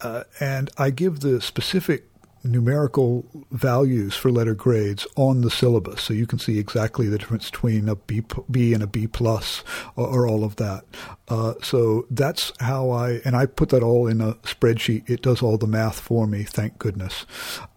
uh, 0.00 0.24
and 0.40 0.70
I 0.76 0.90
give 0.90 1.20
the 1.20 1.40
specific 1.40 2.11
numerical 2.44 3.24
values 3.50 4.16
for 4.16 4.30
letter 4.30 4.54
grades 4.54 5.06
on 5.16 5.42
the 5.42 5.50
syllabus, 5.50 6.02
so 6.02 6.12
you 6.12 6.26
can 6.26 6.38
see 6.38 6.58
exactly 6.58 7.08
the 7.08 7.18
difference 7.18 7.50
between 7.50 7.88
a 7.88 7.96
B, 7.96 8.22
B 8.50 8.74
and 8.74 8.82
a 8.82 8.86
B 8.86 9.06
plus, 9.06 9.62
or, 9.96 10.06
or 10.06 10.28
all 10.28 10.44
of 10.44 10.56
that. 10.56 10.84
Uh, 11.28 11.54
so 11.62 12.06
that's 12.10 12.52
how 12.60 12.90
I, 12.90 13.20
and 13.24 13.36
I 13.36 13.46
put 13.46 13.68
that 13.68 13.82
all 13.82 14.06
in 14.06 14.20
a 14.20 14.34
spreadsheet. 14.42 15.08
It 15.08 15.22
does 15.22 15.42
all 15.42 15.56
the 15.56 15.66
math 15.66 16.00
for 16.00 16.26
me, 16.26 16.42
thank 16.42 16.78
goodness. 16.78 17.26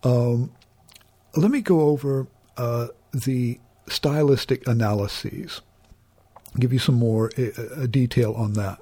Um, 0.03 0.51
let 1.35 1.51
me 1.51 1.61
go 1.61 1.81
over 1.81 2.27
uh, 2.57 2.87
the 3.13 3.59
stylistic 3.87 4.67
analyses. 4.67 5.61
Give 6.57 6.71
you 6.71 6.79
some 6.79 6.95
more 6.95 7.29
uh, 7.37 7.85
detail 7.87 8.33
on 8.33 8.53
that. 8.53 8.79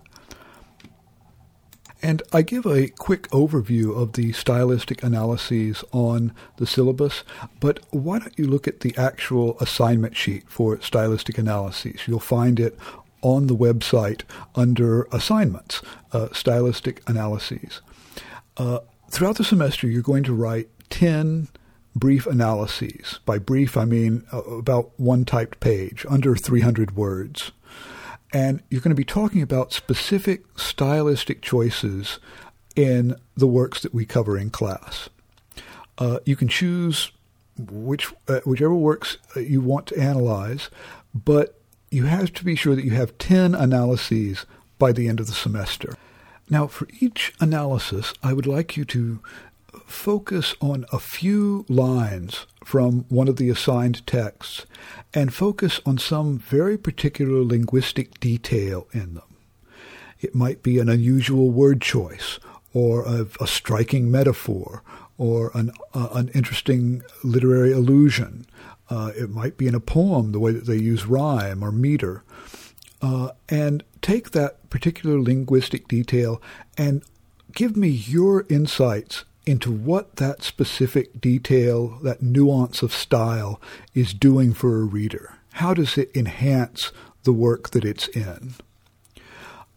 And 2.04 2.22
I 2.34 2.42
give 2.42 2.66
a 2.66 2.90
quick 2.90 3.30
overview 3.30 3.98
of 3.98 4.14
the 4.14 4.34
stylistic 4.34 5.02
analyses 5.04 5.86
on 5.94 6.34
the 6.58 6.68
syllabus, 6.68 7.24
but 7.62 7.80
why 7.92 8.20
don't 8.20 8.38
you 8.38 8.46
look 8.46 8.68
at 8.68 8.82
the 8.82 8.94
actual 8.98 9.58
assignment 9.62 10.18
sheet 10.18 10.44
for 10.50 10.82
stylistic 10.82 11.38
analyses? 11.38 12.02
You'll 12.06 12.20
find 12.20 12.60
it 12.60 12.78
on 13.22 13.48
the 13.48 13.56
website 13.56 14.24
under 14.54 15.04
assignments, 15.14 15.82
uh, 16.12 16.28
stylistic 16.34 17.02
analyses. 17.10 17.80
Uh, 18.58 18.80
throughout 19.10 19.38
the 19.38 19.46
semester, 19.46 19.88
you're 19.88 20.02
going 20.02 20.24
to 20.24 20.34
write 20.34 20.68
10 20.90 21.48
brief 21.96 22.28
analyses. 22.28 23.20
By 23.26 23.38
brief, 23.38 23.78
I 23.78 23.86
mean 23.86 24.26
uh, 24.34 24.42
about 24.42 24.92
one 25.00 25.24
typed 25.24 25.62
page, 25.62 26.06
under 26.10 26.36
300 26.36 26.98
words. 26.98 27.54
And 28.34 28.64
you're 28.70 28.82
going 28.82 28.90
to 28.90 28.96
be 28.96 29.06
talking 29.06 29.44
about 29.44 29.72
specific 29.72 30.44
stylistic 30.58 31.42
choices 31.42 32.20
in 32.76 33.16
the 33.38 33.48
works 33.48 33.82
that 33.82 33.94
we 33.94 34.06
cover 34.06 34.38
in 34.38 34.50
class. 34.50 35.08
Uh, 36.00 36.20
you 36.26 36.36
can 36.36 36.48
choose 36.48 37.12
which 37.58 38.12
uh, 38.28 38.40
whichever 38.46 38.74
works 38.74 39.18
uh, 39.36 39.40
you 39.40 39.62
want 39.62 39.86
to 39.88 40.00
analyze, 40.00 40.72
but 41.14 41.62
you 41.92 42.06
have 42.06 42.34
to 42.34 42.44
be 42.44 42.56
sure 42.56 42.76
that 42.76 42.84
you 42.84 42.92
have 42.92 43.16
10 43.20 43.54
analyses 43.54 44.48
by 44.80 44.92
the 44.92 45.08
end 45.08 45.20
of 45.20 45.28
the 45.28 45.34
semester. 45.34 45.96
Now, 46.50 46.66
for 46.66 46.88
each 47.00 47.34
analysis, 47.40 48.14
I 48.24 48.34
would 48.34 48.48
like 48.48 48.76
you 48.76 48.84
to 48.86 49.22
focus 49.86 50.56
on 50.62 50.86
a 50.92 51.00
few 51.00 51.66
lines 51.70 52.46
from 52.64 53.06
one 53.10 53.28
of 53.28 53.38
the 53.38 53.50
assigned 53.50 54.06
texts 54.08 54.66
and 55.14 55.34
focus 55.34 55.80
on 55.86 55.98
some 55.98 56.40
very 56.40 56.78
particular 56.78 57.44
linguistic 57.44 58.20
detail 58.20 58.88
in 58.94 59.16
them. 59.16 59.36
It 60.22 60.34
might 60.36 60.64
be 60.64 60.80
an 60.80 60.90
unusual 60.90 61.52
word 61.52 61.82
choice 61.82 62.40
or 62.74 63.04
a, 63.06 63.28
a 63.40 63.48
striking 63.48 64.10
metaphor 64.10 64.84
or 65.18 65.52
an, 65.54 65.72
uh, 65.94 66.10
an 66.14 66.30
interesting 66.30 67.04
literary 67.24 67.72
allusion. 67.72 68.46
Uh, 68.90 69.12
it 69.16 69.30
might 69.30 69.58
be 69.58 69.68
in 69.68 69.76
a 69.76 69.80
poem, 69.80 70.32
the 70.32 70.40
way 70.40 70.52
that 70.52 70.66
they 70.66 70.78
use 70.78 71.06
rhyme 71.06 71.64
or 71.64 71.72
meter. 71.72 72.24
uh, 73.04 73.32
and 73.50 73.84
take 74.02 74.32
that 74.32 74.70
particular 74.70 75.22
linguistic 75.22 75.88
detail 75.88 76.42
and 76.78 77.04
give 77.52 77.76
me 77.76 77.90
your 77.90 78.46
insights 78.50 79.26
into 79.46 79.72
what 79.72 80.16
that 80.18 80.44
specific 80.44 81.20
detail, 81.20 82.00
that 82.04 82.22
nuance 82.22 82.82
of 82.82 82.94
style 82.94 83.60
is 83.94 84.14
doing 84.14 84.54
for 84.54 84.80
a 84.80 84.86
reader. 84.86 85.36
How 85.54 85.74
does 85.74 85.98
it 85.98 86.16
enhance 86.16 86.92
the 87.24 87.34
work 87.34 87.72
that 87.72 87.86
it's 87.86 88.08
in? 88.10 88.56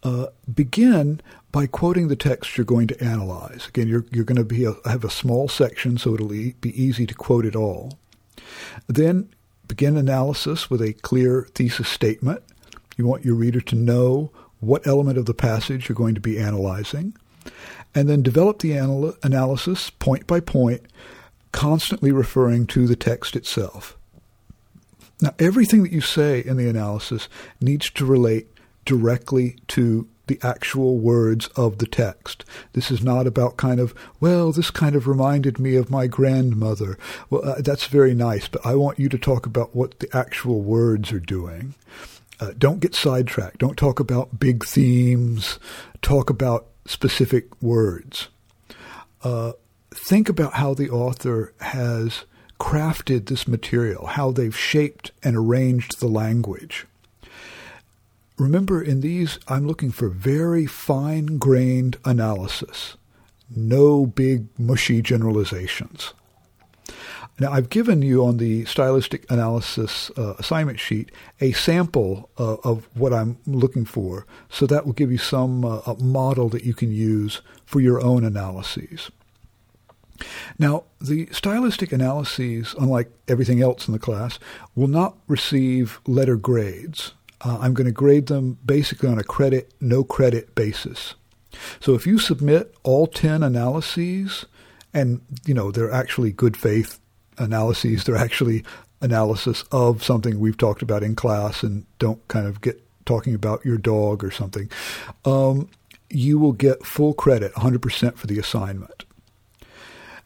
Uh, 0.03 0.27
begin 0.51 1.21
by 1.51 1.67
quoting 1.67 2.07
the 2.07 2.15
text 2.15 2.57
you're 2.57 2.65
going 2.65 2.87
to 2.87 3.03
analyze. 3.03 3.67
Again, 3.67 3.87
you're, 3.87 4.05
you're 4.11 4.23
going 4.23 4.37
to 4.37 4.45
be 4.45 4.63
a, 4.63 4.75
have 4.85 5.03
a 5.03 5.09
small 5.09 5.47
section, 5.47 5.97
so 5.97 6.13
it'll 6.13 6.33
e- 6.33 6.55
be 6.61 6.81
easy 6.81 7.05
to 7.05 7.13
quote 7.13 7.45
it 7.45 7.55
all. 7.55 7.97
Then 8.87 9.29
begin 9.67 9.97
analysis 9.97 10.69
with 10.69 10.81
a 10.81 10.93
clear 10.93 11.47
thesis 11.53 11.89
statement. 11.89 12.41
You 12.95 13.05
want 13.05 13.25
your 13.25 13.35
reader 13.35 13.61
to 13.61 13.75
know 13.75 14.31
what 14.59 14.87
element 14.87 15.17
of 15.17 15.25
the 15.25 15.33
passage 15.33 15.89
you're 15.89 15.95
going 15.95 16.15
to 16.15 16.21
be 16.21 16.39
analyzing 16.39 17.15
and 17.97 18.07
then 18.07 18.21
develop 18.21 18.59
the 18.59 18.73
anal- 18.73 19.15
analysis 19.23 19.89
point 19.89 20.27
by 20.27 20.39
point, 20.39 20.83
constantly 21.51 22.11
referring 22.11 22.67
to 22.67 22.85
the 22.85 22.95
text 22.95 23.35
itself. 23.35 23.97
Now, 25.19 25.33
everything 25.39 25.81
that 25.81 25.91
you 25.91 26.01
say 26.01 26.43
in 26.43 26.57
the 26.57 26.69
analysis 26.69 27.27
needs 27.59 27.89
to 27.89 28.05
relate 28.05 28.49
directly 28.85 29.57
to 29.69 30.07
the 30.27 30.37
actual 30.43 30.99
words 30.99 31.47
of 31.55 31.79
the 31.79 31.87
text. 31.87 32.45
This 32.73 32.91
is 32.91 33.01
not 33.01 33.25
about 33.25 33.57
kind 33.57 33.79
of, 33.79 33.95
well, 34.19 34.51
this 34.51 34.69
kind 34.69 34.95
of 34.95 35.07
reminded 35.07 35.57
me 35.57 35.75
of 35.75 35.89
my 35.89 36.05
grandmother. 36.05 36.99
Well, 37.31 37.49
uh, 37.49 37.61
that's 37.63 37.87
very 37.87 38.13
nice, 38.13 38.47
but 38.47 38.63
I 38.63 38.75
want 38.75 38.99
you 38.99 39.09
to 39.09 39.17
talk 39.17 39.47
about 39.47 39.75
what 39.75 39.97
the 39.97 40.15
actual 40.15 40.61
words 40.61 41.11
are 41.11 41.19
doing. 41.19 41.73
Uh, 42.39 42.51
don't 42.55 42.79
get 42.79 42.93
sidetracked. 42.93 43.57
Don't 43.57 43.75
talk 43.75 43.99
about 43.99 44.39
big 44.39 44.63
themes. 44.65 45.57
Talk 46.03 46.29
about 46.29 46.67
specific 46.87 47.61
words. 47.61 48.29
Uh, 49.23 49.51
think 49.91 50.29
about 50.29 50.53
how 50.53 50.73
the 50.73 50.89
author 50.89 51.53
has 51.59 52.25
crafted 52.59 53.27
this 53.27 53.47
material, 53.47 54.07
how 54.07 54.31
they've 54.31 54.57
shaped 54.57 55.11
and 55.21 55.35
arranged 55.35 55.99
the 55.99 56.07
language. 56.07 56.87
Remember, 58.37 58.81
in 58.81 59.01
these, 59.01 59.39
I'm 59.47 59.67
looking 59.67 59.91
for 59.91 60.09
very 60.09 60.65
fine 60.65 61.37
grained 61.37 61.97
analysis, 62.05 62.95
no 63.55 64.05
big, 64.05 64.47
mushy 64.59 65.01
generalizations. 65.01 66.13
Now, 67.39 67.51
I've 67.51 67.69
given 67.69 68.01
you 68.01 68.25
on 68.25 68.37
the 68.37 68.65
stylistic 68.65 69.29
analysis 69.29 70.09
uh, 70.17 70.33
assignment 70.39 70.79
sheet 70.79 71.11
a 71.39 71.51
sample 71.51 72.31
uh, 72.39 72.55
of 72.63 72.89
what 72.95 73.13
I'm 73.13 73.37
looking 73.45 73.85
for, 73.85 74.25
so 74.49 74.65
that 74.65 74.85
will 74.85 74.93
give 74.93 75.11
you 75.11 75.19
some 75.19 75.63
uh, 75.63 75.93
model 75.99 76.49
that 76.49 76.63
you 76.63 76.73
can 76.73 76.91
use 76.91 77.41
for 77.63 77.79
your 77.79 78.01
own 78.01 78.23
analyses. 78.23 79.11
Now, 80.57 80.85
the 80.99 81.27
stylistic 81.31 81.91
analyses, 81.91 82.73
unlike 82.79 83.11
everything 83.27 83.61
else 83.61 83.87
in 83.87 83.93
the 83.93 83.99
class, 83.99 84.39
will 84.75 84.87
not 84.87 85.17
receive 85.27 85.99
letter 86.07 86.37
grades. 86.37 87.13
Uh, 87.41 87.59
I'm 87.61 87.75
going 87.75 87.85
to 87.85 87.91
grade 87.91 88.25
them 88.27 88.57
basically 88.65 89.09
on 89.09 89.19
a 89.19 89.23
credit, 89.23 89.73
no 89.79 90.03
credit 90.03 90.55
basis. 90.55 91.13
So 91.79 91.93
if 91.93 92.07
you 92.07 92.17
submit 92.17 92.73
all 92.81 93.05
10 93.05 93.43
analyses, 93.43 94.45
and 94.91 95.21
you 95.45 95.53
know 95.53 95.69
they're 95.69 95.91
actually 95.91 96.31
good 96.31 96.57
faith 96.57 96.99
analyses. 97.37 98.03
They're 98.03 98.15
actually 98.15 98.63
analysis 99.01 99.63
of 99.71 100.03
something 100.03 100.39
we've 100.39 100.57
talked 100.57 100.81
about 100.81 101.03
in 101.03 101.15
class 101.15 101.63
and 101.63 101.85
don't 101.99 102.25
kind 102.27 102.47
of 102.47 102.61
get 102.61 102.83
talking 103.05 103.33
about 103.33 103.63
your 103.65 103.77
dog 103.77 104.23
or 104.23 104.31
something. 104.31 104.69
Um, 105.25 105.69
you 106.09 106.39
will 106.39 106.51
get 106.51 106.85
full 106.85 107.13
credit, 107.13 107.53
100% 107.53 108.15
for 108.15 108.27
the 108.27 108.39
assignment. 108.39 109.05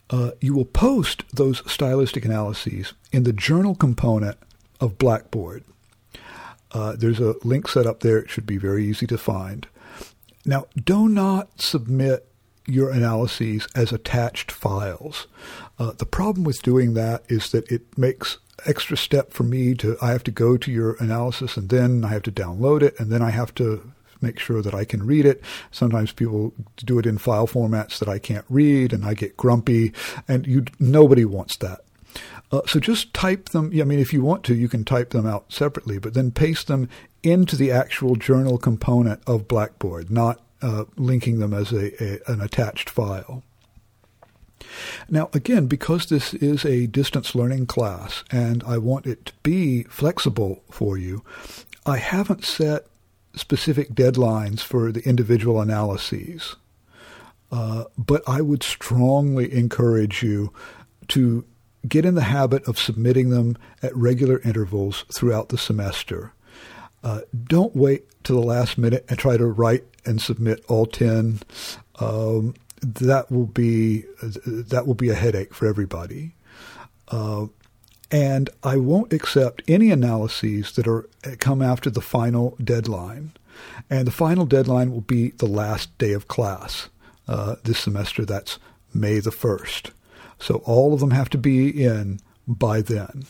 Uh, 0.09 0.31
you 0.41 0.53
will 0.53 0.65
post 0.65 1.23
those 1.33 1.61
stylistic 1.71 2.25
analyses 2.25 2.93
in 3.11 3.23
the 3.23 3.33
journal 3.33 3.75
component 3.75 4.37
of 4.79 4.97
Blackboard. 4.97 5.63
Uh, 6.71 6.95
there's 6.95 7.19
a 7.19 7.35
link 7.43 7.67
set 7.67 7.85
up 7.85 8.01
there. 8.01 8.17
It 8.17 8.29
should 8.29 8.45
be 8.45 8.57
very 8.57 8.85
easy 8.85 9.07
to 9.07 9.17
find. 9.17 9.67
Now, 10.45 10.65
do 10.75 11.07
not 11.07 11.61
submit 11.61 12.30
your 12.71 12.91
analyses 12.91 13.67
as 13.75 13.91
attached 13.91 14.51
files. 14.51 15.27
Uh, 15.77 15.91
the 15.91 16.05
problem 16.05 16.43
with 16.43 16.61
doing 16.61 16.93
that 16.93 17.23
is 17.27 17.51
that 17.51 17.69
it 17.71 17.97
makes 17.97 18.37
extra 18.65 18.95
step 18.95 19.31
for 19.33 19.43
me 19.43 19.73
to 19.73 19.97
I 20.01 20.11
have 20.11 20.23
to 20.25 20.31
go 20.31 20.57
to 20.57 20.71
your 20.71 20.95
analysis 20.99 21.57
and 21.57 21.69
then 21.69 22.05
I 22.05 22.09
have 22.09 22.23
to 22.23 22.31
download 22.31 22.83
it 22.83 22.99
and 22.99 23.11
then 23.11 23.21
I 23.21 23.31
have 23.31 23.53
to 23.55 23.91
make 24.21 24.39
sure 24.39 24.61
that 24.61 24.75
I 24.75 24.85
can 24.85 25.05
read 25.05 25.25
it. 25.25 25.41
Sometimes 25.71 26.11
people 26.11 26.53
do 26.75 26.99
it 26.99 27.07
in 27.07 27.17
file 27.17 27.47
formats 27.47 27.97
that 27.99 28.07
I 28.07 28.19
can't 28.19 28.45
read 28.49 28.93
and 28.93 29.03
I 29.03 29.15
get 29.15 29.35
grumpy 29.35 29.93
and 30.27 30.45
you 30.45 30.65
nobody 30.79 31.25
wants 31.25 31.57
that. 31.57 31.81
Uh, 32.51 32.61
so 32.67 32.79
just 32.79 33.13
type 33.13 33.49
them. 33.49 33.71
I 33.73 33.83
mean, 33.83 33.99
if 33.99 34.13
you 34.13 34.21
want 34.21 34.43
to, 34.45 34.55
you 34.55 34.67
can 34.67 34.83
type 34.83 35.11
them 35.11 35.25
out 35.25 35.51
separately, 35.51 35.97
but 35.97 36.13
then 36.13 36.31
paste 36.31 36.67
them 36.67 36.89
into 37.23 37.55
the 37.55 37.71
actual 37.71 38.15
journal 38.15 38.57
component 38.57 39.21
of 39.25 39.47
Blackboard, 39.47 40.11
not 40.11 40.41
uh, 40.61 40.85
linking 40.97 41.39
them 41.39 41.53
as 41.53 41.71
a, 41.71 42.03
a, 42.03 42.19
an 42.31 42.41
attached 42.41 42.89
file. 42.89 43.43
Now, 45.09 45.29
again, 45.33 45.67
because 45.67 46.05
this 46.05 46.33
is 46.35 46.65
a 46.65 46.87
distance 46.87 47.35
learning 47.35 47.65
class 47.65 48.23
and 48.31 48.63
I 48.65 48.77
want 48.77 49.05
it 49.05 49.25
to 49.27 49.33
be 49.43 49.83
flexible 49.83 50.63
for 50.69 50.97
you, 50.97 51.23
I 51.85 51.97
haven't 51.97 52.45
set 52.45 52.85
specific 53.35 53.93
deadlines 53.93 54.61
for 54.61 54.91
the 54.91 55.01
individual 55.01 55.61
analyses. 55.61 56.55
Uh, 57.51 57.85
but 57.97 58.21
I 58.27 58.41
would 58.41 58.63
strongly 58.63 59.51
encourage 59.51 60.23
you 60.23 60.53
to 61.09 61.43
get 61.87 62.05
in 62.05 62.15
the 62.15 62.21
habit 62.21 62.65
of 62.67 62.79
submitting 62.79 63.29
them 63.29 63.57
at 63.81 63.95
regular 63.95 64.39
intervals 64.41 65.03
throughout 65.11 65.49
the 65.49 65.57
semester. 65.57 66.33
Uh, 67.03 67.21
don't 67.43 67.75
wait 67.75 68.05
to 68.23 68.33
the 68.33 68.39
last 68.39 68.77
minute 68.77 69.05
and 69.09 69.17
try 69.17 69.35
to 69.35 69.47
write 69.47 69.83
and 70.05 70.21
submit 70.21 70.63
all 70.67 70.85
10. 70.85 71.39
Um, 71.99 72.55
that 72.81 73.31
will 73.31 73.45
be 73.45 74.05
that 74.21 74.87
will 74.87 74.95
be 74.95 75.09
a 75.09 75.15
headache 75.15 75.53
for 75.53 75.67
everybody. 75.67 76.33
Uh, 77.09 77.47
and 78.09 78.49
I 78.63 78.77
won't 78.77 79.13
accept 79.13 79.61
any 79.67 79.91
analyses 79.91 80.73
that 80.73 80.87
are 80.87 81.07
come 81.39 81.61
after 81.61 81.89
the 81.89 82.01
final 82.01 82.57
deadline. 82.63 83.31
And 83.89 84.07
the 84.07 84.11
final 84.11 84.45
deadline 84.45 84.91
will 84.91 85.01
be 85.01 85.29
the 85.31 85.45
last 85.45 85.95
day 85.97 86.13
of 86.13 86.27
class 86.27 86.89
uh, 87.27 87.55
this 87.63 87.79
semester. 87.79 88.25
That's 88.25 88.59
May 88.93 89.19
the 89.19 89.29
1st. 89.29 89.91
So 90.39 90.55
all 90.65 90.93
of 90.93 90.99
them 90.99 91.11
have 91.11 91.29
to 91.29 91.37
be 91.37 91.83
in 91.83 92.19
by 92.47 92.81
then. 92.81 93.25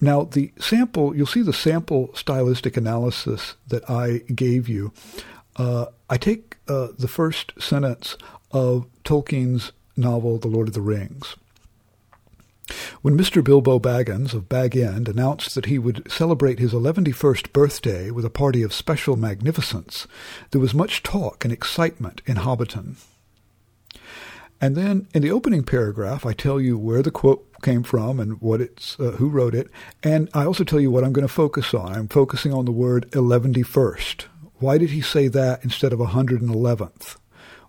Now, 0.00 0.24
the 0.24 0.52
sample, 0.58 1.16
you'll 1.16 1.26
see 1.26 1.42
the 1.42 1.52
sample 1.52 2.10
stylistic 2.14 2.76
analysis 2.76 3.54
that 3.68 3.88
I 3.88 4.18
gave 4.34 4.68
you. 4.68 4.92
Uh, 5.56 5.86
I 6.08 6.16
take 6.16 6.56
uh, 6.68 6.88
the 6.98 7.08
first 7.08 7.52
sentence 7.60 8.16
of 8.50 8.86
Tolkien's 9.04 9.72
novel, 9.96 10.38
The 10.38 10.48
Lord 10.48 10.68
of 10.68 10.74
the 10.74 10.80
Rings. 10.80 11.36
When 13.02 13.18
Mr. 13.18 13.44
Bilbo 13.44 13.78
Baggins 13.78 14.32
of 14.32 14.48
Bag 14.48 14.76
End 14.76 15.08
announced 15.08 15.54
that 15.54 15.66
he 15.66 15.78
would 15.78 16.10
celebrate 16.10 16.58
his 16.58 16.72
eleventy-first 16.72 17.52
birthday 17.52 18.10
with 18.10 18.24
a 18.24 18.30
party 18.30 18.62
of 18.62 18.72
special 18.72 19.16
magnificence, 19.16 20.06
there 20.52 20.60
was 20.60 20.72
much 20.72 21.02
talk 21.02 21.44
and 21.44 21.52
excitement 21.52 22.22
in 22.24 22.36
Hobbiton. 22.36 22.94
And 24.60 24.76
then 24.76 25.08
in 25.12 25.22
the 25.22 25.32
opening 25.32 25.64
paragraph, 25.64 26.24
I 26.24 26.32
tell 26.32 26.60
you 26.60 26.78
where 26.78 27.02
the 27.02 27.10
quote 27.10 27.44
came 27.62 27.82
from 27.82 28.20
and 28.20 28.40
what 28.40 28.60
it's, 28.60 28.98
uh, 28.98 29.16
who 29.18 29.28
wrote 29.28 29.56
it, 29.56 29.68
and 30.02 30.30
I 30.32 30.44
also 30.44 30.62
tell 30.62 30.80
you 30.80 30.90
what 30.90 31.02
I'm 31.04 31.12
going 31.12 31.26
to 31.26 31.32
focus 31.32 31.74
on. 31.74 31.92
I'm 31.92 32.08
focusing 32.08 32.54
on 32.54 32.64
the 32.64 32.72
word 32.72 33.12
eleventy-first. 33.14 34.26
Why 34.62 34.78
did 34.78 34.90
he 34.90 35.00
say 35.00 35.26
that 35.26 35.64
instead 35.64 35.92
of 35.92 35.98
111th? 35.98 37.16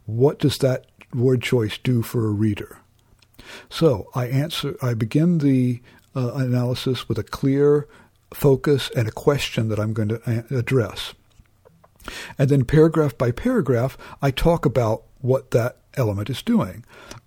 What 0.05 0.37
does 0.37 0.59
that 0.59 0.85
word 1.11 1.41
choice 1.41 1.79
do 1.79 2.03
for 2.03 2.27
a 2.27 2.31
reader? 2.31 2.77
So 3.67 4.09
I 4.13 4.27
answer. 4.27 4.75
I 4.79 4.93
begin 4.93 5.39
the 5.39 5.81
uh, 6.15 6.33
analysis 6.35 7.09
with 7.09 7.17
a 7.17 7.23
clear 7.23 7.87
focus 8.31 8.91
and 8.95 9.07
a 9.07 9.11
question 9.11 9.69
that 9.69 9.79
I'm 9.79 9.93
going 9.93 10.09
to 10.09 10.21
uh, 10.29 10.55
address. 10.55 11.15
And 12.37 12.49
then 12.49 12.63
paragraph 12.63 13.17
by 13.17 13.31
paragraph, 13.31 13.97
I 14.21 14.29
talk 14.29 14.63
about 14.63 15.01
what 15.19 15.49
that 15.49 15.77
element 15.95 16.29
is 16.29 16.43
doing. 16.43 16.85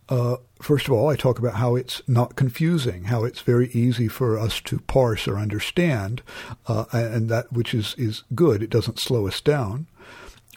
Uh, 0.09 0.37
first 0.61 0.87
of 0.87 0.93
all, 0.93 1.09
I 1.09 1.17
talk 1.17 1.39
about 1.39 1.55
how 1.55 1.77
it's 1.77 2.03
not 2.09 2.37
confusing, 2.37 3.05
how 3.05 3.25
it's 3.25 3.41
very 3.41 3.69
easy 3.71 4.09
for 4.09 4.39
us 4.39 4.61
to 4.63 4.81
parse 4.81 5.29
or 5.29 5.39
understand, 5.39 6.23
uh, 6.67 6.85
and 6.93 7.29
that 7.29 7.53
which 7.53 7.75
is, 7.75 7.95
is 7.99 8.25
good. 8.35 8.63
It 8.63 8.71
doesn't 8.71 8.99
slow 8.99 9.27
us 9.27 9.41
down. 9.41 9.87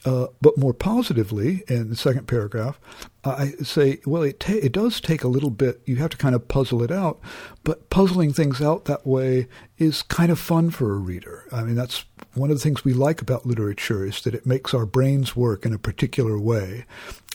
Uh, 0.05 0.27
but 0.41 0.57
more 0.57 0.73
positively, 0.73 1.61
in 1.67 1.89
the 1.89 1.95
second 1.95 2.25
paragraph, 2.25 2.79
I 3.25 3.51
say, 3.63 3.99
well, 4.05 4.23
it, 4.23 4.39
ta- 4.39 4.53
it 4.53 4.71
does 4.71 5.01
take 5.01 5.25
a 5.25 5.27
little 5.27 5.49
bit. 5.49 5.81
You 5.85 5.97
have 5.97 6.11
to 6.11 6.17
kind 6.17 6.33
of 6.33 6.47
puzzle 6.47 6.81
it 6.81 6.91
out, 6.91 7.19
but 7.65 7.89
puzzling 7.89 8.31
things 8.31 8.61
out 8.61 8.85
that 8.85 9.05
way 9.05 9.49
is 9.77 10.01
kind 10.01 10.31
of 10.31 10.39
fun 10.39 10.69
for 10.69 10.93
a 10.93 10.97
reader. 10.97 11.43
I 11.51 11.63
mean, 11.63 11.75
that's 11.75 12.05
one 12.33 12.49
of 12.49 12.55
the 12.55 12.63
things 12.63 12.85
we 12.85 12.93
like 12.93 13.21
about 13.21 13.45
literature 13.45 14.05
is 14.05 14.21
that 14.21 14.33
it 14.33 14.45
makes 14.45 14.73
our 14.73 14.85
brains 14.85 15.35
work 15.35 15.65
in 15.65 15.73
a 15.73 15.79
particular 15.79 16.39
way, 16.39 16.85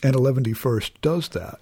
and 0.01 0.15
eleventy 0.15 0.53
does 1.03 1.29
that. 1.29 1.59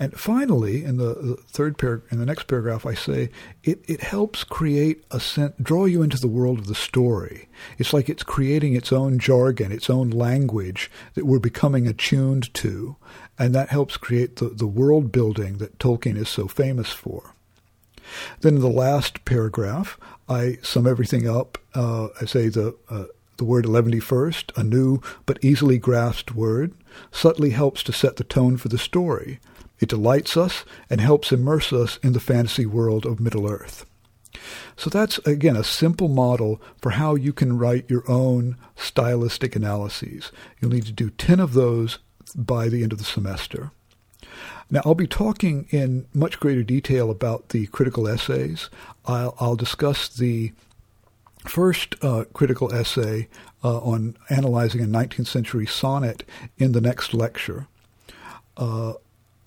And 0.00 0.18
finally, 0.18 0.82
in 0.82 0.96
the, 0.96 1.14
the 1.14 1.36
third 1.36 1.76
paragraph, 1.76 2.10
in 2.10 2.18
the 2.18 2.24
next 2.24 2.44
paragraph, 2.44 2.86
I 2.86 2.94
say 2.94 3.28
it, 3.62 3.84
it 3.86 4.00
helps 4.00 4.44
create 4.44 5.04
a 5.10 5.20
sense, 5.20 5.54
draw 5.60 5.84
you 5.84 6.00
into 6.02 6.16
the 6.16 6.26
world 6.26 6.58
of 6.58 6.68
the 6.68 6.74
story. 6.74 7.50
It's 7.76 7.92
like 7.92 8.08
it's 8.08 8.22
creating 8.22 8.74
its 8.74 8.94
own 8.94 9.18
jargon, 9.18 9.70
its 9.70 9.90
own 9.90 10.08
language 10.08 10.90
that 11.12 11.26
we're 11.26 11.38
becoming 11.38 11.86
attuned 11.86 12.52
to, 12.54 12.96
and 13.38 13.54
that 13.54 13.68
helps 13.68 13.98
create 13.98 14.36
the, 14.36 14.48
the 14.48 14.66
world 14.66 15.12
building 15.12 15.58
that 15.58 15.78
Tolkien 15.78 16.16
is 16.16 16.30
so 16.30 16.48
famous 16.48 16.88
for. 16.88 17.34
Then 18.40 18.54
in 18.54 18.60
the 18.62 18.68
last 18.68 19.26
paragraph, 19.26 19.98
I 20.30 20.56
sum 20.62 20.86
everything 20.86 21.28
up. 21.28 21.58
Uh, 21.74 22.08
I 22.18 22.24
say 22.24 22.48
the 22.48 22.74
uh, 22.88 23.04
the 23.36 23.44
word 23.44 23.66
eleventy 23.66 24.00
a 24.56 24.64
new 24.64 25.00
but 25.26 25.38
easily 25.42 25.78
grasped 25.78 26.34
word, 26.34 26.72
subtly 27.10 27.50
helps 27.50 27.82
to 27.82 27.92
set 27.92 28.16
the 28.16 28.24
tone 28.24 28.56
for 28.56 28.68
the 28.68 28.78
story. 28.78 29.40
It 29.80 29.88
delights 29.88 30.36
us 30.36 30.64
and 30.88 31.00
helps 31.00 31.32
immerse 31.32 31.72
us 31.72 31.98
in 32.02 32.12
the 32.12 32.20
fantasy 32.20 32.66
world 32.66 33.06
of 33.06 33.18
Middle 33.18 33.50
Earth. 33.50 33.86
So 34.76 34.88
that's, 34.88 35.18
again, 35.18 35.56
a 35.56 35.64
simple 35.64 36.08
model 36.08 36.60
for 36.80 36.90
how 36.90 37.14
you 37.14 37.32
can 37.32 37.58
write 37.58 37.90
your 37.90 38.08
own 38.10 38.56
stylistic 38.76 39.56
analyses. 39.56 40.30
You'll 40.60 40.70
need 40.70 40.86
to 40.86 40.92
do 40.92 41.10
10 41.10 41.40
of 41.40 41.54
those 41.54 41.98
by 42.34 42.68
the 42.68 42.82
end 42.82 42.92
of 42.92 42.98
the 42.98 43.04
semester. 43.04 43.72
Now, 44.70 44.82
I'll 44.84 44.94
be 44.94 45.08
talking 45.08 45.66
in 45.70 46.06
much 46.14 46.38
greater 46.38 46.62
detail 46.62 47.10
about 47.10 47.48
the 47.48 47.66
critical 47.68 48.06
essays. 48.06 48.70
I'll, 49.04 49.34
I'll 49.40 49.56
discuss 49.56 50.08
the 50.08 50.52
first 51.46 51.96
uh, 52.02 52.24
critical 52.32 52.72
essay 52.72 53.28
uh, 53.64 53.78
on 53.78 54.16
analyzing 54.28 54.80
a 54.80 54.86
19th 54.86 55.26
century 55.26 55.66
sonnet 55.66 56.22
in 56.58 56.72
the 56.72 56.80
next 56.80 57.12
lecture. 57.12 57.66
Uh, 58.56 58.94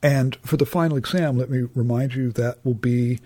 and 0.04 0.36
for 0.44 0.58
the 0.58 0.66
final 0.66 0.98
exam, 0.98 1.38
let 1.38 1.50
me 1.50 1.68
remind 1.74 2.14
you 2.14 2.32
that 2.34 2.58
will 2.66 2.74
be 2.74 3.20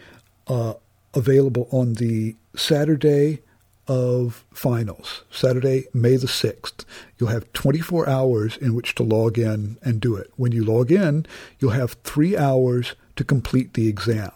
uh, 0.48 0.76
available 1.14 1.68
on 1.72 1.96
the 1.96 2.36
Saturday 2.56 3.40
of 3.88 4.46
finals, 4.54 5.24
Saturday, 5.32 5.86
May 5.94 6.18
the 6.18 6.28
6th. 6.28 6.86
You'll 7.18 7.30
have 7.30 7.52
24 7.54 8.08
hours 8.08 8.58
in 8.58 8.76
which 8.76 8.94
to 8.96 9.04
log 9.04 9.40
in 9.40 9.78
and 9.82 10.00
do 10.00 10.16
it. 10.16 10.32
When 10.36 10.52
you 10.52 10.64
log 10.64 10.92
in, 10.92 11.26
you'll 11.60 11.72
have 11.72 11.94
three 12.04 12.38
hours 12.38 12.94
to 13.16 13.24
complete 13.24 13.74
the 13.74 13.88
exam. 13.88 14.32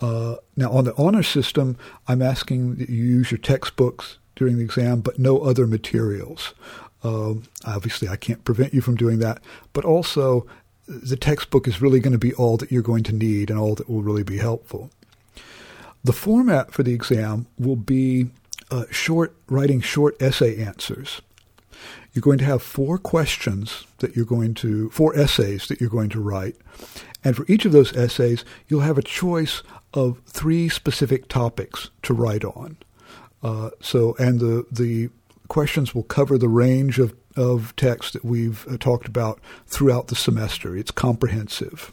Uh, 0.00 0.36
now, 0.56 0.70
on 0.72 0.84
the 0.84 0.94
honor 0.96 1.22
system, 1.22 1.78
I'm 2.06 2.22
asking 2.22 2.76
that 2.76 2.90
you 2.90 3.02
use 3.02 3.30
your 3.30 3.38
textbooks 3.38 4.18
during 4.34 4.58
the 4.58 4.64
exam, 4.64 5.00
but 5.00 5.18
no 5.18 5.38
other 5.38 5.66
materials. 5.66 6.54
Um, 7.02 7.44
obviously, 7.64 8.08
I 8.08 8.16
can't 8.16 8.44
prevent 8.44 8.74
you 8.74 8.80
from 8.80 8.96
doing 8.96 9.20
that, 9.20 9.42
but 9.72 9.84
also 9.84 10.46
the 10.90 11.16
textbook 11.16 11.68
is 11.68 11.80
really 11.80 12.00
going 12.00 12.12
to 12.12 12.18
be 12.18 12.34
all 12.34 12.56
that 12.56 12.72
you're 12.72 12.82
going 12.82 13.04
to 13.04 13.14
need 13.14 13.48
and 13.48 13.58
all 13.58 13.76
that 13.76 13.88
will 13.88 14.02
really 14.02 14.24
be 14.24 14.38
helpful. 14.38 14.90
The 16.02 16.12
format 16.12 16.72
for 16.72 16.82
the 16.82 16.92
exam 16.92 17.46
will 17.58 17.76
be 17.76 18.30
uh, 18.70 18.86
short, 18.90 19.36
writing 19.48 19.80
short 19.80 20.20
essay 20.20 20.60
answers. 20.60 21.22
You're 22.12 22.22
going 22.22 22.38
to 22.38 22.44
have 22.44 22.62
four 22.62 22.98
questions 22.98 23.86
that 23.98 24.16
you're 24.16 24.24
going 24.24 24.54
to, 24.54 24.90
four 24.90 25.16
essays 25.16 25.68
that 25.68 25.80
you're 25.80 25.90
going 25.90 26.08
to 26.10 26.20
write. 26.20 26.56
And 27.22 27.36
for 27.36 27.44
each 27.46 27.64
of 27.64 27.72
those 27.72 27.96
essays, 27.96 28.44
you'll 28.66 28.80
have 28.80 28.98
a 28.98 29.02
choice 29.02 29.62
of 29.94 30.20
three 30.26 30.68
specific 30.68 31.28
topics 31.28 31.90
to 32.02 32.14
write 32.14 32.44
on. 32.44 32.78
Uh, 33.42 33.70
so, 33.80 34.16
and 34.18 34.40
the, 34.40 34.66
the 34.72 35.10
questions 35.48 35.94
will 35.94 36.02
cover 36.02 36.36
the 36.36 36.48
range 36.48 36.98
of 36.98 37.14
of 37.36 37.74
text 37.76 38.12
that 38.12 38.24
we've 38.24 38.66
uh, 38.68 38.76
talked 38.78 39.06
about 39.06 39.40
throughout 39.66 40.08
the 40.08 40.16
semester. 40.16 40.76
It's 40.76 40.90
comprehensive. 40.90 41.92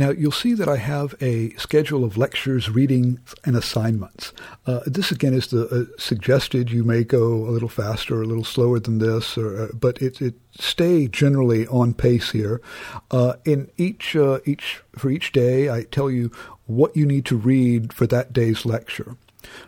Now, 0.00 0.08
you'll 0.08 0.32
see 0.32 0.54
that 0.54 0.66
I 0.66 0.78
have 0.78 1.14
a 1.20 1.50
schedule 1.56 2.04
of 2.04 2.16
lectures, 2.16 2.70
readings, 2.70 3.34
and 3.44 3.54
assignments. 3.54 4.32
Uh, 4.66 4.80
this, 4.86 5.10
again, 5.10 5.34
is 5.34 5.48
the 5.48 5.66
uh, 5.68 5.98
suggested. 5.98 6.70
You 6.70 6.84
may 6.84 7.04
go 7.04 7.34
a 7.34 7.50
little 7.50 7.68
faster 7.68 8.16
or 8.16 8.22
a 8.22 8.26
little 8.26 8.44
slower 8.44 8.80
than 8.80 8.96
this, 8.98 9.36
or, 9.36 9.64
uh, 9.64 9.68
but 9.74 10.00
it, 10.00 10.22
it 10.22 10.36
stay 10.58 11.06
generally 11.06 11.66
on 11.66 11.92
pace 11.92 12.30
here. 12.30 12.62
Uh, 13.10 13.34
in 13.44 13.70
each, 13.76 14.16
uh, 14.16 14.38
each 14.46 14.80
for 14.96 15.10
each 15.10 15.32
day, 15.32 15.68
I 15.68 15.82
tell 15.82 16.10
you 16.10 16.30
what 16.64 16.96
you 16.96 17.04
need 17.04 17.26
to 17.26 17.36
read 17.36 17.92
for 17.92 18.06
that 18.06 18.32
day's 18.32 18.64
lecture. 18.64 19.16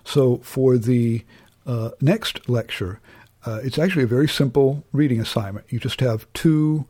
So, 0.03 0.39
for 0.39 0.79
the 0.79 1.25
next 2.01 2.49
lecture, 2.49 3.01
uh, 3.45 3.61
it's 3.63 3.79
actually 3.79 4.05
a 4.05 4.09
very 4.09 4.29
simple 4.29 4.85
reading 4.93 5.21
assignment. 5.21 5.67
You 5.71 5.79
just 5.79 6.01
have 6.01 6.27
two 6.33 6.87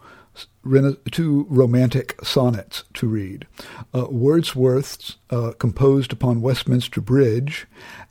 two 1.10 1.46
romantic 1.50 2.18
sonnets 2.24 2.84
to 2.94 3.06
read. 3.06 3.46
Uh, 3.92 4.06
Wordsworth's 4.08 5.16
uh, 5.30 5.52
composed 5.58 6.12
upon 6.12 6.40
Westminster 6.40 7.00
Bridge, 7.00 7.66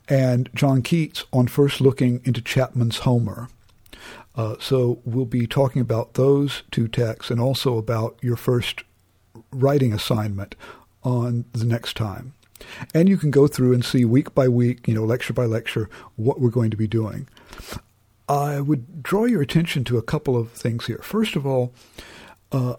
and 0.08 0.48
John 0.54 0.82
Keats 0.82 1.24
on 1.32 1.48
first 1.48 1.80
looking 1.80 2.20
into 2.24 2.40
Chapman's 2.40 2.98
Homer. 2.98 3.48
Uh, 4.34 4.56
so 4.60 5.00
we'll 5.04 5.24
be 5.24 5.46
talking 5.46 5.82
about 5.82 6.14
those 6.14 6.62
two 6.70 6.88
texts 6.88 7.30
and 7.30 7.40
also 7.40 7.76
about 7.76 8.18
your 8.22 8.36
first 8.36 8.84
writing 9.50 9.92
assignment 9.92 10.54
on 11.02 11.44
the 11.52 11.64
next 11.64 11.96
time. 11.96 12.34
And 12.94 13.08
you 13.08 13.16
can 13.16 13.30
go 13.30 13.46
through 13.46 13.72
and 13.72 13.84
see 13.84 14.04
week 14.04 14.34
by 14.34 14.48
week, 14.48 14.86
you 14.86 14.94
know, 14.94 15.04
lecture 15.04 15.32
by 15.32 15.46
lecture, 15.46 15.90
what 16.16 16.40
we're 16.40 16.50
going 16.50 16.70
to 16.70 16.76
be 16.76 16.86
doing. 16.86 17.28
I 18.28 18.60
would 18.60 19.02
draw 19.02 19.24
your 19.24 19.42
attention 19.42 19.84
to 19.84 19.98
a 19.98 20.02
couple 20.02 20.36
of 20.36 20.52
things 20.52 20.86
here. 20.86 21.00
First 21.02 21.36
of 21.36 21.46
all, 21.46 21.72
uh, 22.50 22.76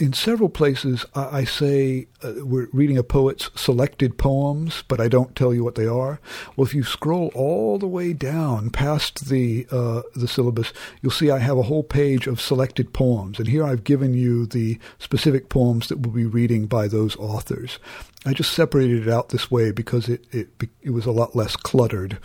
in 0.00 0.12
several 0.12 0.48
places, 0.48 1.06
I 1.14 1.44
say 1.44 2.08
uh, 2.20 2.32
we're 2.38 2.68
reading 2.72 2.98
a 2.98 3.04
poet's 3.04 3.48
selected 3.54 4.18
poems, 4.18 4.82
but 4.88 5.00
I 5.00 5.06
don't 5.06 5.36
tell 5.36 5.54
you 5.54 5.62
what 5.62 5.76
they 5.76 5.86
are. 5.86 6.18
Well, 6.56 6.66
if 6.66 6.74
you 6.74 6.82
scroll 6.82 7.30
all 7.32 7.78
the 7.78 7.86
way 7.86 8.12
down 8.12 8.70
past 8.70 9.28
the 9.28 9.68
uh, 9.70 10.02
the 10.16 10.26
syllabus, 10.26 10.72
you'll 11.00 11.12
see 11.12 11.30
I 11.30 11.38
have 11.38 11.58
a 11.58 11.62
whole 11.62 11.84
page 11.84 12.26
of 12.26 12.40
selected 12.40 12.92
poems, 12.92 13.38
and 13.38 13.46
here 13.46 13.62
I've 13.62 13.84
given 13.84 14.14
you 14.14 14.46
the 14.46 14.80
specific 14.98 15.48
poems 15.48 15.88
that 15.88 16.00
we'll 16.00 16.14
be 16.14 16.26
reading 16.26 16.66
by 16.66 16.88
those 16.88 17.14
authors. 17.16 17.78
I 18.26 18.34
just 18.34 18.52
separated 18.52 19.06
it 19.06 19.12
out 19.12 19.28
this 19.28 19.48
way 19.48 19.70
because 19.70 20.08
it 20.08 20.24
it, 20.32 20.48
it 20.82 20.90
was 20.90 21.06
a 21.06 21.12
lot 21.12 21.36
less 21.36 21.54
cluttered. 21.54 22.18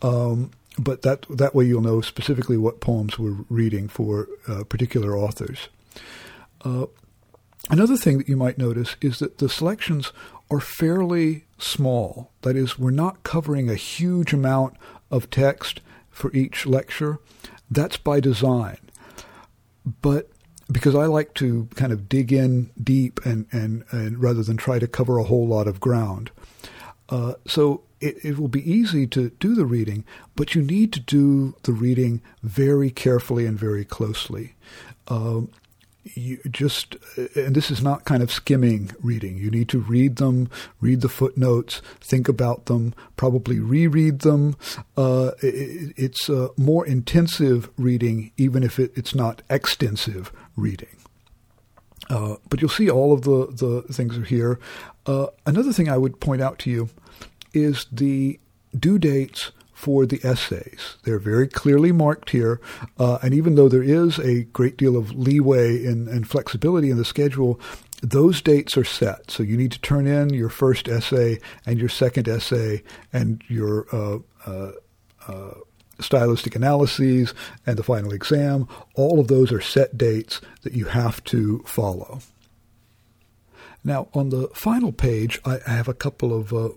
Um, 0.00 0.52
but 0.78 1.02
that 1.02 1.26
that 1.28 1.54
way 1.54 1.64
you'll 1.64 1.82
know 1.82 2.00
specifically 2.00 2.56
what 2.56 2.80
poems 2.80 3.18
we're 3.18 3.44
reading 3.48 3.88
for 3.88 4.28
uh, 4.48 4.64
particular 4.64 5.16
authors. 5.16 5.68
Uh, 6.64 6.86
another 7.70 7.96
thing 7.96 8.18
that 8.18 8.28
you 8.28 8.36
might 8.36 8.58
notice 8.58 8.96
is 9.00 9.18
that 9.18 9.38
the 9.38 9.48
selections 9.48 10.12
are 10.50 10.60
fairly 10.60 11.44
small. 11.58 12.30
That 12.42 12.56
is, 12.56 12.78
we're 12.78 12.90
not 12.90 13.22
covering 13.22 13.68
a 13.68 13.74
huge 13.74 14.32
amount 14.32 14.76
of 15.10 15.30
text 15.30 15.80
for 16.10 16.32
each 16.32 16.66
lecture. 16.66 17.18
That's 17.70 17.96
by 17.96 18.20
design. 18.20 18.78
But 20.02 20.30
because 20.70 20.94
I 20.94 21.06
like 21.06 21.34
to 21.34 21.68
kind 21.74 21.92
of 21.92 22.08
dig 22.08 22.32
in 22.32 22.70
deep 22.82 23.20
and, 23.24 23.46
and, 23.50 23.84
and 23.90 24.22
rather 24.22 24.42
than 24.42 24.56
try 24.56 24.78
to 24.78 24.86
cover 24.86 25.18
a 25.18 25.24
whole 25.24 25.46
lot 25.46 25.66
of 25.66 25.80
ground. 25.80 26.30
Uh, 27.08 27.34
so 27.46 27.82
it, 28.02 28.24
it 28.24 28.38
will 28.38 28.48
be 28.48 28.70
easy 28.70 29.06
to 29.08 29.30
do 29.30 29.54
the 29.54 29.64
reading, 29.64 30.04
but 30.34 30.54
you 30.54 30.62
need 30.62 30.92
to 30.92 31.00
do 31.00 31.54
the 31.62 31.72
reading 31.72 32.20
very 32.42 32.90
carefully 32.90 33.46
and 33.46 33.58
very 33.58 33.84
closely. 33.84 34.54
Um, 35.08 35.50
you 36.04 36.38
just 36.50 36.96
and 37.36 37.54
this 37.54 37.70
is 37.70 37.80
not 37.80 38.04
kind 38.04 38.22
of 38.22 38.32
skimming 38.32 38.90
reading. 39.00 39.38
You 39.38 39.50
need 39.50 39.68
to 39.68 39.78
read 39.78 40.16
them 40.16 40.50
read 40.80 41.00
the 41.00 41.08
footnotes 41.08 41.80
think 42.00 42.28
about 42.28 42.66
them 42.66 42.92
probably 43.16 43.60
reread 43.60 44.20
them. 44.20 44.56
Uh, 44.96 45.30
it, 45.40 45.92
it's 45.96 46.28
a 46.28 46.50
more 46.56 46.84
intensive 46.84 47.70
reading 47.76 48.32
even 48.36 48.64
if 48.64 48.80
it, 48.80 48.90
it's 48.96 49.14
not 49.14 49.42
extensive 49.48 50.32
reading. 50.56 50.96
Uh, 52.10 52.36
but 52.48 52.60
you'll 52.60 52.68
see 52.68 52.90
all 52.90 53.12
of 53.12 53.22
the, 53.22 53.46
the 53.46 53.82
things 53.92 54.18
are 54.18 54.24
here. 54.24 54.58
Uh, 55.06 55.26
another 55.46 55.72
thing 55.72 55.88
i 55.88 55.96
would 55.96 56.20
point 56.20 56.42
out 56.42 56.58
to 56.58 56.68
you 56.70 56.88
is 57.54 57.86
the 57.90 58.38
due 58.78 58.98
dates 58.98 59.52
for 59.72 60.06
the 60.06 60.20
essays. 60.22 60.96
They're 61.02 61.18
very 61.18 61.48
clearly 61.48 61.90
marked 61.90 62.30
here, 62.30 62.60
uh, 62.98 63.18
and 63.20 63.34
even 63.34 63.56
though 63.56 63.68
there 63.68 63.82
is 63.82 64.18
a 64.18 64.44
great 64.44 64.76
deal 64.76 64.96
of 64.96 65.10
leeway 65.10 65.84
and, 65.84 66.06
and 66.08 66.28
flexibility 66.28 66.88
in 66.88 66.98
the 66.98 67.04
schedule, 67.04 67.58
those 68.00 68.40
dates 68.40 68.76
are 68.76 68.84
set. 68.84 69.30
So 69.30 69.42
you 69.42 69.56
need 69.56 69.72
to 69.72 69.80
turn 69.80 70.06
in 70.06 70.30
your 70.30 70.50
first 70.50 70.88
essay 70.88 71.40
and 71.66 71.80
your 71.80 71.88
second 71.88 72.28
essay 72.28 72.82
and 73.12 73.42
your 73.48 73.86
uh, 73.92 74.18
uh, 74.46 74.72
uh 75.26 75.54
stylistic 76.00 76.56
analyses 76.56 77.34
and 77.66 77.76
the 77.76 77.82
final 77.82 78.12
exam. 78.12 78.68
All 78.94 79.20
of 79.20 79.28
those 79.28 79.52
are 79.52 79.60
set 79.60 79.96
dates 79.96 80.40
that 80.62 80.74
you 80.74 80.86
have 80.86 81.22
to 81.24 81.62
follow. 81.66 82.20
Now, 83.84 84.08
on 84.14 84.28
the 84.28 84.48
final 84.54 84.92
page, 84.92 85.40
I 85.44 85.58
have 85.66 85.88
a 85.88 85.94
couple 85.94 86.32
of 86.32 86.52
uh, 86.52 86.70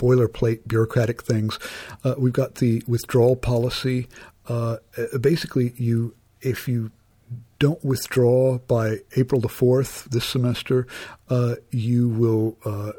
boilerplate 0.00 0.66
bureaucratic 0.66 1.22
things. 1.22 1.58
Uh, 2.02 2.14
we've 2.16 2.32
got 2.32 2.56
the 2.56 2.82
withdrawal 2.86 3.36
policy. 3.36 4.08
Uh, 4.48 4.76
basically, 5.20 5.74
you 5.76 6.14
if 6.40 6.66
you 6.66 6.90
don't 7.58 7.84
withdraw 7.84 8.56
by 8.58 9.00
April 9.16 9.40
the 9.40 9.48
4th 9.48 10.04
this 10.04 10.24
semester, 10.24 10.86
uh, 11.28 11.56
you 11.70 12.08
will 12.08 12.56
uh, 12.64 12.92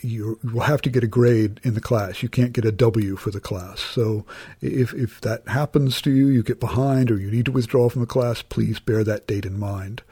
you 0.00 0.38
will 0.42 0.62
have 0.62 0.82
to 0.82 0.90
get 0.90 1.04
a 1.04 1.06
grade 1.06 1.60
in 1.62 1.74
the 1.74 1.80
class. 1.80 2.22
You 2.22 2.28
can't 2.28 2.52
get 2.52 2.64
a 2.64 2.72
W 2.72 3.16
for 3.16 3.30
the 3.30 3.40
class. 3.40 3.80
So 3.80 4.26
if 4.60 4.92
if 4.92 5.20
that 5.20 5.46
happens 5.48 6.02
to 6.02 6.10
you, 6.10 6.26
you 6.26 6.42
get 6.42 6.60
behind 6.60 7.10
or 7.10 7.18
you 7.18 7.30
need 7.30 7.46
to 7.46 7.52
withdraw 7.52 7.88
from 7.88 8.00
the 8.00 8.06
class, 8.06 8.42
please 8.42 8.80
bear 8.80 9.04
that 9.04 9.26
date 9.28 9.46
in 9.46 9.58
mind. 9.58 10.02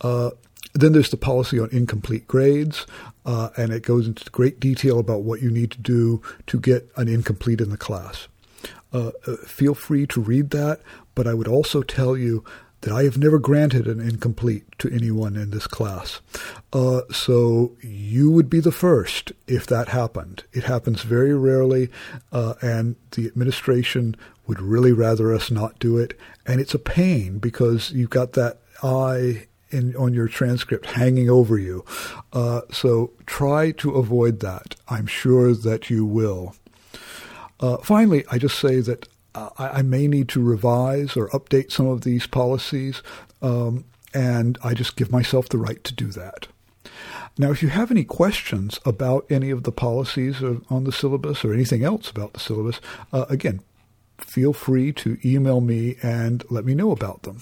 Uh, 0.00 0.30
then 0.74 0.92
there's 0.92 1.10
the 1.10 1.16
policy 1.16 1.58
on 1.58 1.70
incomplete 1.70 2.26
grades, 2.26 2.86
uh, 3.24 3.50
and 3.56 3.72
it 3.72 3.82
goes 3.82 4.06
into 4.06 4.28
great 4.30 4.60
detail 4.60 4.98
about 4.98 5.22
what 5.22 5.40
you 5.40 5.50
need 5.50 5.70
to 5.70 5.80
do 5.80 6.20
to 6.48 6.60
get 6.60 6.90
an 6.96 7.08
incomplete 7.08 7.60
in 7.60 7.70
the 7.70 7.76
class. 7.76 8.28
Uh, 8.92 9.12
uh, 9.26 9.36
feel 9.46 9.74
free 9.74 10.06
to 10.06 10.20
read 10.20 10.50
that, 10.50 10.80
but 11.14 11.26
I 11.26 11.34
would 11.34 11.48
also 11.48 11.82
tell 11.82 12.16
you 12.16 12.44
that 12.80 12.92
I 12.92 13.04
have 13.04 13.16
never 13.16 13.38
granted 13.38 13.86
an 13.86 13.98
incomplete 13.98 14.64
to 14.78 14.90
anyone 14.92 15.36
in 15.36 15.50
this 15.50 15.66
class. 15.66 16.20
Uh, 16.72 17.00
so 17.10 17.76
you 17.80 18.30
would 18.30 18.50
be 18.50 18.60
the 18.60 18.70
first 18.70 19.32
if 19.46 19.66
that 19.68 19.88
happened. 19.88 20.44
It 20.52 20.64
happens 20.64 21.02
very 21.02 21.34
rarely, 21.34 21.88
uh, 22.30 22.54
and 22.60 22.96
the 23.12 23.26
administration 23.26 24.16
would 24.46 24.60
really 24.60 24.92
rather 24.92 25.32
us 25.32 25.50
not 25.50 25.78
do 25.78 25.96
it. 25.96 26.18
And 26.46 26.60
it's 26.60 26.74
a 26.74 26.78
pain 26.78 27.38
because 27.38 27.90
you've 27.92 28.10
got 28.10 28.34
that 28.34 28.60
eye 28.82 29.46
in, 29.74 29.94
on 29.96 30.14
your 30.14 30.28
transcript 30.28 30.86
hanging 30.86 31.28
over 31.28 31.58
you. 31.58 31.84
Uh, 32.32 32.62
so 32.70 33.12
try 33.26 33.72
to 33.72 33.90
avoid 33.96 34.40
that. 34.40 34.76
I'm 34.88 35.06
sure 35.06 35.54
that 35.54 35.90
you 35.90 36.06
will. 36.06 36.54
Uh, 37.60 37.78
finally, 37.78 38.24
I 38.30 38.38
just 38.38 38.58
say 38.58 38.80
that 38.80 39.08
uh, 39.34 39.50
I, 39.58 39.68
I, 39.68 39.82
may 39.82 40.06
need 40.06 40.28
to 40.30 40.42
revise 40.42 41.16
or 41.16 41.28
update 41.30 41.72
some 41.72 41.86
of 41.86 42.02
these 42.02 42.26
policies, 42.26 43.02
um, 43.42 43.84
and 44.12 44.58
I 44.62 44.74
just 44.74 44.96
give 44.96 45.10
myself 45.10 45.48
the 45.48 45.58
right 45.58 45.82
to 45.82 45.94
do 45.94 46.06
that. 46.12 46.46
Now, 47.36 47.50
if 47.50 47.62
you 47.62 47.68
have 47.68 47.90
any 47.90 48.04
questions 48.04 48.78
about 48.84 49.26
any 49.28 49.50
of 49.50 49.64
the 49.64 49.72
policies 49.72 50.40
on 50.42 50.84
the 50.84 50.92
syllabus 50.92 51.44
or 51.44 51.52
anything 51.52 51.82
else 51.82 52.10
about 52.10 52.32
the 52.32 52.40
syllabus, 52.40 52.80
uh, 53.12 53.24
again, 53.28 53.60
feel 54.18 54.52
free 54.52 54.92
to 54.92 55.18
email 55.24 55.60
me 55.60 55.96
and 56.00 56.44
let 56.48 56.64
me 56.64 56.74
know 56.74 56.92
about 56.92 57.22
them. 57.22 57.40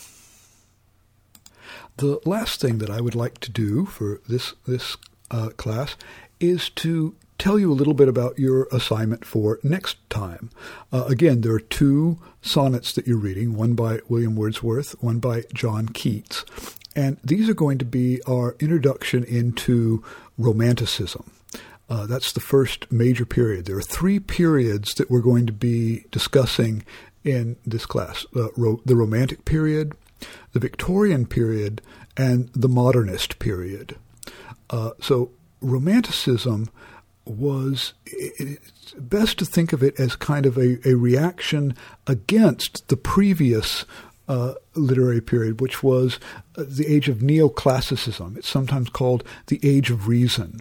The 1.96 2.20
last 2.24 2.60
thing 2.60 2.78
that 2.78 2.90
I 2.90 3.00
would 3.00 3.14
like 3.14 3.38
to 3.40 3.50
do 3.50 3.86
for 3.86 4.20
this 4.28 4.54
this 4.66 4.96
uh, 5.30 5.50
class 5.56 5.96
is 6.40 6.70
to 6.70 7.14
tell 7.38 7.58
you 7.58 7.72
a 7.72 7.74
little 7.74 7.94
bit 7.94 8.08
about 8.08 8.38
your 8.38 8.68
assignment 8.70 9.24
for 9.24 9.58
next 9.62 9.96
time. 10.08 10.50
Uh, 10.92 11.04
again, 11.08 11.40
there 11.40 11.54
are 11.54 11.60
two 11.60 12.18
sonnets 12.40 12.92
that 12.92 13.06
you're 13.06 13.16
reading, 13.16 13.56
one 13.56 13.74
by 13.74 13.98
William 14.08 14.36
Wordsworth, 14.36 14.92
one 15.02 15.18
by 15.18 15.42
John 15.52 15.88
Keats. 15.88 16.44
And 16.94 17.16
these 17.24 17.48
are 17.48 17.54
going 17.54 17.78
to 17.78 17.84
be 17.84 18.20
our 18.28 18.54
introduction 18.60 19.24
into 19.24 20.04
Romanticism. 20.38 21.30
Uh, 21.88 22.06
that's 22.06 22.32
the 22.32 22.40
first 22.40 22.90
major 22.92 23.24
period. 23.24 23.64
There 23.64 23.76
are 23.76 23.82
three 23.82 24.20
periods 24.20 24.94
that 24.94 25.10
we're 25.10 25.20
going 25.20 25.46
to 25.46 25.52
be 25.52 26.04
discussing 26.10 26.84
in 27.24 27.56
this 27.66 27.86
class 27.86 28.24
uh, 28.36 28.48
ro- 28.56 28.80
the 28.84 28.96
Romantic 28.96 29.44
period, 29.44 29.94
the 30.52 30.60
Victorian 30.60 31.26
period 31.26 31.82
and 32.16 32.50
the 32.54 32.68
modernist 32.68 33.38
period. 33.38 33.96
Uh, 34.70 34.90
so 35.00 35.30
Romanticism 35.60 36.70
was 37.24 37.92
it's 38.04 38.94
best 38.98 39.38
to 39.38 39.44
think 39.44 39.72
of 39.72 39.82
it 39.82 39.98
as 39.98 40.16
kind 40.16 40.44
of 40.44 40.56
a, 40.56 40.78
a 40.86 40.94
reaction 40.94 41.76
against 42.06 42.88
the 42.88 42.96
previous 42.96 43.84
uh, 44.28 44.54
literary 44.74 45.20
period, 45.20 45.60
which 45.60 45.82
was 45.82 46.18
uh, 46.56 46.64
the 46.66 46.86
age 46.86 47.08
of 47.08 47.18
neoclassicism. 47.18 48.36
It's 48.36 48.48
sometimes 48.48 48.88
called 48.88 49.24
the 49.48 49.60
Age 49.62 49.90
of 49.90 50.08
Reason. 50.08 50.60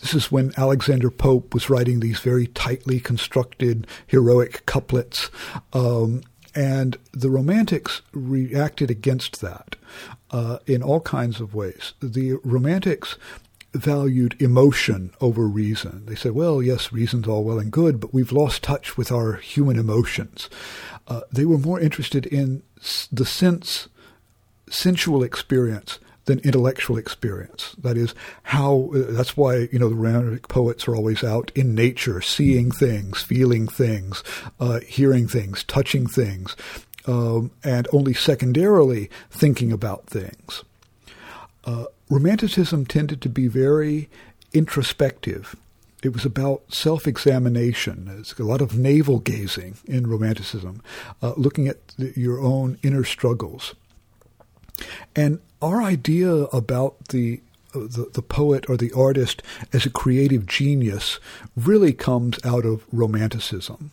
This 0.00 0.14
is 0.14 0.32
when 0.32 0.52
Alexander 0.56 1.10
Pope 1.10 1.52
was 1.52 1.68
writing 1.68 2.00
these 2.00 2.20
very 2.20 2.46
tightly 2.46 2.98
constructed 2.98 3.86
heroic 4.06 4.64
couplets 4.66 5.30
um, 5.72 6.22
and 6.54 6.96
the 7.12 7.30
Romantics 7.30 8.02
reacted 8.12 8.90
against 8.90 9.40
that 9.40 9.76
uh, 10.30 10.58
in 10.66 10.82
all 10.82 11.00
kinds 11.00 11.40
of 11.40 11.54
ways. 11.54 11.94
The 12.00 12.34
Romantics 12.44 13.16
valued 13.72 14.40
emotion 14.40 15.12
over 15.20 15.46
reason. 15.46 16.04
They 16.06 16.16
said, 16.16 16.32
well, 16.32 16.62
yes, 16.62 16.92
reason's 16.92 17.28
all 17.28 17.44
well 17.44 17.58
and 17.58 17.70
good, 17.70 18.00
but 18.00 18.12
we've 18.12 18.32
lost 18.32 18.62
touch 18.62 18.96
with 18.96 19.12
our 19.12 19.34
human 19.34 19.78
emotions. 19.78 20.50
Uh, 21.06 21.20
they 21.32 21.44
were 21.44 21.58
more 21.58 21.78
interested 21.78 22.26
in 22.26 22.62
the 23.12 23.26
sense, 23.26 23.88
sensual 24.68 25.22
experience 25.22 25.98
than 26.30 26.38
intellectual 26.40 26.96
experience. 26.96 27.74
That 27.82 27.96
is 27.96 28.14
how. 28.44 28.90
That's 28.92 29.36
why 29.36 29.68
you 29.72 29.80
know 29.80 29.88
the 29.88 29.96
romantic 29.96 30.46
poets 30.46 30.86
are 30.86 30.94
always 30.94 31.24
out 31.24 31.50
in 31.56 31.74
nature, 31.74 32.22
seeing 32.22 32.70
things, 32.70 33.20
feeling 33.20 33.66
things, 33.66 34.22
uh, 34.60 34.78
hearing 34.80 35.26
things, 35.26 35.64
touching 35.64 36.06
things, 36.06 36.54
um, 37.06 37.50
and 37.64 37.88
only 37.92 38.14
secondarily 38.14 39.10
thinking 39.30 39.72
about 39.72 40.06
things. 40.06 40.62
Uh, 41.64 41.86
romanticism 42.08 42.86
tended 42.86 43.20
to 43.22 43.28
be 43.28 43.48
very 43.48 44.08
introspective. 44.52 45.56
It 46.04 46.12
was 46.12 46.24
about 46.24 46.72
self 46.72 47.08
examination. 47.08 48.04
There's 48.04 48.38
a 48.38 48.44
lot 48.44 48.62
of 48.62 48.78
navel 48.78 49.18
gazing 49.18 49.78
in 49.84 50.06
Romanticism, 50.06 50.80
uh, 51.20 51.32
looking 51.36 51.66
at 51.66 51.88
the, 51.98 52.12
your 52.16 52.40
own 52.40 52.78
inner 52.84 53.02
struggles. 53.02 53.74
And 55.16 55.40
our 55.62 55.82
idea 55.82 56.32
about 56.32 57.08
the 57.08 57.40
the, 57.72 58.10
the 58.12 58.22
poet 58.22 58.68
or 58.68 58.76
the 58.76 58.92
artist 58.92 59.42
as 59.72 59.86
a 59.86 59.90
creative 59.90 60.44
genius 60.46 61.20
really 61.56 61.92
comes 61.92 62.36
out 62.44 62.64
of 62.64 62.84
Romanticism. 62.92 63.92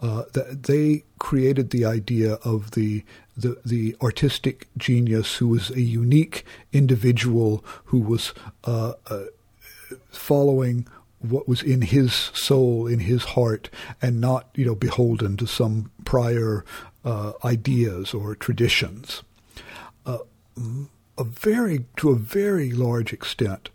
Uh, 0.00 0.22
that 0.32 0.62
they 0.62 1.02
created 1.18 1.70
the 1.70 1.84
idea 1.84 2.34
of 2.44 2.70
the, 2.70 3.02
the 3.36 3.58
the 3.66 3.96
artistic 4.00 4.68
genius 4.76 5.36
who 5.36 5.48
was 5.48 5.70
a 5.70 5.80
unique 5.80 6.44
individual 6.72 7.64
who 7.86 7.98
was 7.98 8.32
uh, 8.62 8.92
uh, 9.08 9.24
following 10.10 10.86
what 11.18 11.48
was 11.48 11.62
in 11.62 11.82
his 11.82 12.12
soul, 12.12 12.86
in 12.86 13.00
his 13.00 13.24
heart, 13.24 13.68
and 14.00 14.20
not 14.20 14.48
you 14.54 14.64
know 14.64 14.76
beholden 14.76 15.36
to 15.36 15.48
some 15.48 15.90
prior 16.04 16.64
uh, 17.04 17.32
ideas 17.44 18.14
or 18.14 18.36
traditions. 18.36 19.24
Uh, 20.06 20.18
a 21.18 21.24
very, 21.24 21.84
to 21.96 22.10
a 22.10 22.16
very 22.16 22.70
large 22.70 23.12
extent, 23.12 23.70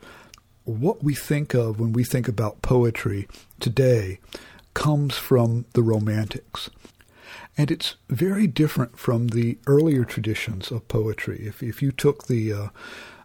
what 0.63 1.03
we 1.03 1.13
think 1.13 1.53
of 1.53 1.79
when 1.79 1.93
we 1.93 2.03
think 2.03 2.27
about 2.27 2.61
poetry 2.61 3.27
today 3.59 4.19
comes 4.73 5.17
from 5.17 5.65
the 5.73 5.83
Romantics. 5.83 6.69
And 7.57 7.69
it's 7.69 7.95
very 8.09 8.47
different 8.47 8.97
from 8.97 9.27
the 9.27 9.59
earlier 9.67 10.05
traditions 10.05 10.71
of 10.71 10.87
poetry. 10.87 11.43
If, 11.45 11.61
if 11.61 11.81
you 11.81 11.91
took 11.91 12.27
the 12.27 12.53
uh, 12.53 12.67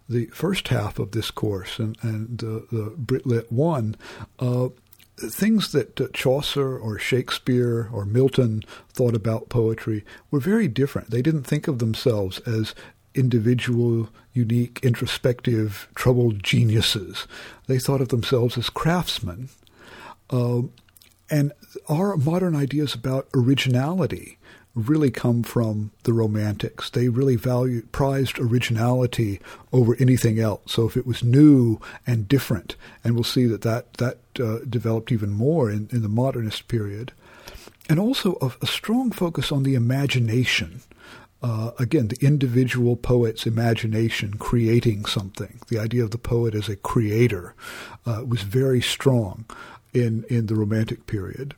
the 0.08 0.26
first 0.26 0.68
half 0.68 0.98
of 0.98 1.10
this 1.10 1.30
course 1.30 1.78
and, 1.78 1.96
and 2.00 2.42
uh, 2.42 2.60
the 2.72 2.94
Brit 2.96 3.26
Lit 3.26 3.52
1, 3.52 3.94
uh, 4.38 4.68
things 5.18 5.72
that 5.72 6.00
uh, 6.00 6.06
Chaucer 6.14 6.78
or 6.78 6.98
Shakespeare 6.98 7.90
or 7.92 8.04
Milton 8.04 8.62
thought 8.92 9.14
about 9.14 9.48
poetry 9.50 10.04
were 10.30 10.40
very 10.40 10.68
different. 10.68 11.10
They 11.10 11.22
didn't 11.22 11.42
think 11.42 11.68
of 11.68 11.78
themselves 11.78 12.38
as 12.40 12.74
individual, 13.18 14.08
unique, 14.32 14.80
introspective, 14.82 15.88
troubled 15.94 16.42
geniuses. 16.42 17.26
They 17.66 17.78
thought 17.78 18.00
of 18.00 18.08
themselves 18.08 18.56
as 18.56 18.70
craftsmen. 18.70 19.48
Uh, 20.30 20.62
and 21.30 21.52
our 21.88 22.16
modern 22.16 22.54
ideas 22.54 22.94
about 22.94 23.28
originality 23.34 24.38
really 24.74 25.10
come 25.10 25.42
from 25.42 25.90
the 26.04 26.12
Romantics. 26.12 26.90
They 26.90 27.08
really 27.08 27.36
valued, 27.36 27.90
prized 27.90 28.38
originality 28.38 29.40
over 29.72 29.96
anything 29.98 30.38
else. 30.38 30.62
So 30.66 30.86
if 30.86 30.96
it 30.96 31.06
was 31.06 31.22
new 31.24 31.80
and 32.06 32.28
different, 32.28 32.76
and 33.02 33.14
we'll 33.14 33.24
see 33.24 33.46
that 33.46 33.62
that, 33.62 33.94
that 33.94 34.18
uh, 34.40 34.60
developed 34.68 35.10
even 35.10 35.30
more 35.30 35.70
in, 35.70 35.88
in 35.90 36.02
the 36.02 36.08
modernist 36.08 36.68
period, 36.68 37.12
and 37.88 37.98
also 37.98 38.36
a, 38.40 38.52
a 38.62 38.66
strong 38.66 39.10
focus 39.10 39.50
on 39.50 39.64
the 39.64 39.74
imagination 39.74 40.82
uh, 41.42 41.70
again, 41.78 42.08
the 42.08 42.18
individual 42.24 42.96
poet's 42.96 43.46
imagination 43.46 44.34
creating 44.34 45.04
something, 45.04 45.60
the 45.68 45.78
idea 45.78 46.02
of 46.02 46.10
the 46.10 46.18
poet 46.18 46.54
as 46.54 46.68
a 46.68 46.76
creator, 46.76 47.54
uh, 48.06 48.24
was 48.26 48.42
very 48.42 48.80
strong 48.80 49.44
in, 49.92 50.24
in 50.28 50.46
the 50.46 50.54
Romantic 50.54 51.06
period. 51.06 51.54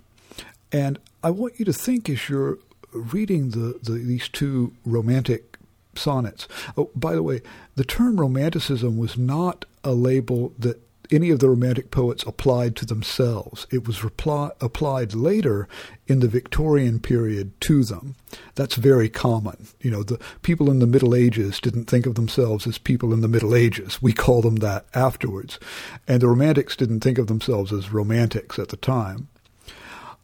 And 0.70 0.98
I 1.22 1.30
want 1.30 1.58
you 1.58 1.64
to 1.64 1.72
think 1.72 2.08
as 2.08 2.28
you're 2.28 2.58
reading 2.92 3.50
the, 3.50 3.78
the 3.82 3.92
these 3.92 4.28
two 4.28 4.72
romantic 4.84 5.56
sonnets. 5.94 6.48
Oh, 6.76 6.90
by 6.94 7.14
the 7.14 7.22
way, 7.22 7.42
the 7.76 7.84
term 7.84 8.20
romanticism 8.20 8.96
was 8.96 9.16
not 9.16 9.64
a 9.84 9.92
label 9.92 10.52
that 10.58 10.80
any 11.10 11.30
of 11.30 11.38
the 11.38 11.48
Romantic 11.48 11.90
poets 11.90 12.22
applied 12.24 12.76
to 12.76 12.86
themselves. 12.86 13.66
It 13.70 13.86
was 13.86 14.04
reply, 14.04 14.50
applied 14.60 15.14
later 15.14 15.68
in 16.06 16.20
the 16.20 16.28
Victorian 16.28 17.00
period 17.00 17.58
to 17.62 17.84
them. 17.84 18.16
That's 18.54 18.76
very 18.76 19.08
common. 19.08 19.68
You 19.80 19.90
know, 19.90 20.02
the 20.02 20.18
people 20.42 20.70
in 20.70 20.78
the 20.78 20.86
Middle 20.86 21.14
Ages 21.14 21.60
didn't 21.60 21.86
think 21.86 22.06
of 22.06 22.14
themselves 22.14 22.66
as 22.66 22.78
people 22.78 23.12
in 23.12 23.20
the 23.20 23.28
Middle 23.28 23.54
Ages. 23.54 24.02
We 24.02 24.12
call 24.12 24.42
them 24.42 24.56
that 24.56 24.86
afterwards. 24.94 25.58
And 26.06 26.20
the 26.20 26.28
Romantics 26.28 26.76
didn't 26.76 27.00
think 27.00 27.18
of 27.18 27.26
themselves 27.26 27.72
as 27.72 27.92
romantics 27.92 28.58
at 28.58 28.68
the 28.68 28.76
time. 28.76 29.28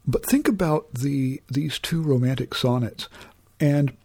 But 0.05 0.25
think 0.25 0.47
about 0.47 0.93
the 0.93 1.41
these 1.49 1.79
two 1.79 2.01
romantic 2.01 2.55
sonnets 2.55 3.09
and 3.59 3.95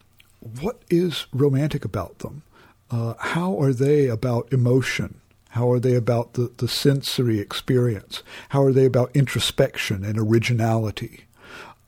what 0.61 0.83
is 0.91 1.27
romantic 1.33 1.85
about 1.85 2.19
them? 2.19 2.43
Uh, 2.91 3.15
how 3.19 3.59
are 3.61 3.73
they 3.73 4.09
about 4.09 4.53
emotion? 4.53 5.21
How 5.53 5.71
are 5.71 5.79
they 5.79 5.95
about 5.95 6.33
the, 6.33 6.51
the 6.57 6.69
sensory 6.69 7.39
experience? 7.39 8.23
How 8.51 8.63
are 8.63 8.73
they 8.73 8.87
about 8.87 9.15
introspection 9.15 10.03
and 10.03 10.19
originality? 10.19 11.25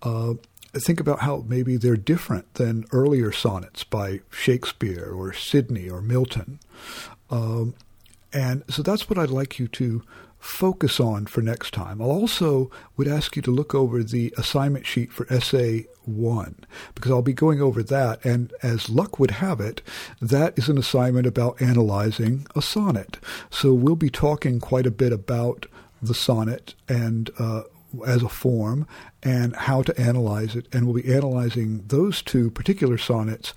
Uh, 0.02 0.34
think 0.74 1.00
about 1.00 1.20
how 1.20 1.44
maybe 1.48 1.78
they're 1.78 1.96
different 1.96 2.52
than 2.54 2.84
earlier 2.92 3.32
sonnets 3.32 3.82
by 3.82 4.20
Shakespeare 4.30 5.10
or 5.10 5.32
Sidney 5.32 5.88
or 5.88 6.02
Milton. 6.02 6.60
Um, 7.30 7.74
and 8.34 8.64
so 8.68 8.82
that's 8.82 9.08
what 9.08 9.18
I'd 9.18 9.30
like 9.30 9.58
you 9.58 9.66
to 9.68 10.02
focus 10.44 11.00
on 11.00 11.24
for 11.24 11.40
next 11.40 11.72
time. 11.72 12.02
I'll 12.02 12.10
also 12.10 12.70
would 12.98 13.08
ask 13.08 13.34
you 13.34 13.40
to 13.42 13.50
look 13.50 13.74
over 13.74 14.02
the 14.02 14.32
assignment 14.36 14.86
sheet 14.86 15.10
for 15.10 15.26
essay 15.32 15.86
one 16.04 16.66
because 16.94 17.10
I'll 17.10 17.22
be 17.22 17.32
going 17.32 17.62
over 17.62 17.82
that. 17.82 18.22
And 18.26 18.52
as 18.62 18.90
luck 18.90 19.18
would 19.18 19.30
have 19.32 19.58
it, 19.58 19.80
that 20.20 20.56
is 20.58 20.68
an 20.68 20.76
assignment 20.76 21.26
about 21.26 21.62
analyzing 21.62 22.46
a 22.54 22.60
sonnet. 22.60 23.16
So 23.48 23.72
we'll 23.72 23.96
be 23.96 24.10
talking 24.10 24.60
quite 24.60 24.84
a 24.86 24.90
bit 24.90 25.14
about 25.14 25.64
the 26.02 26.14
sonnet 26.14 26.74
and 26.90 27.30
uh, 27.38 27.62
as 28.06 28.22
a 28.22 28.28
form 28.28 28.86
and 29.22 29.56
how 29.56 29.80
to 29.80 29.98
analyze 29.98 30.54
it. 30.54 30.68
And 30.74 30.84
we'll 30.84 31.02
be 31.02 31.12
analyzing 31.12 31.84
those 31.86 32.20
two 32.20 32.50
particular 32.50 32.98
sonnets 32.98 33.54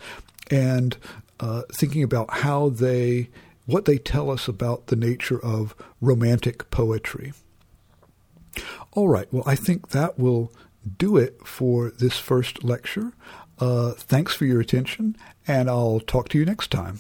and 0.50 0.96
uh, 1.42 1.64
thinking 1.74 2.02
about 2.02 2.32
how 2.32 2.70
they 2.70 3.28
what 3.68 3.86
they 3.86 4.00
tell 4.00 4.32
us 4.32 4.48
about 4.48 4.88
the 4.88 4.96
nature 4.96 5.40
of 5.40 5.76
romantic 6.02 6.72
poetry. 6.72 7.34
All 8.94 9.08
right, 9.08 9.32
well, 9.32 9.44
I 9.46 9.56
think 9.56 9.90
that 9.90 10.18
will 10.18 10.52
do 10.98 11.18
it 11.18 11.46
for 11.46 11.92
this 11.92 12.18
first 12.18 12.64
lecture. 12.64 13.12
Uh, 13.60 13.92
thanks 13.92 14.34
for 14.34 14.46
your 14.46 14.60
attention, 14.60 15.16
and 15.48 15.70
I'll 15.70 16.00
talk 16.00 16.30
to 16.30 16.40
you 16.40 16.46
next 16.46 16.72
time. 16.72 17.00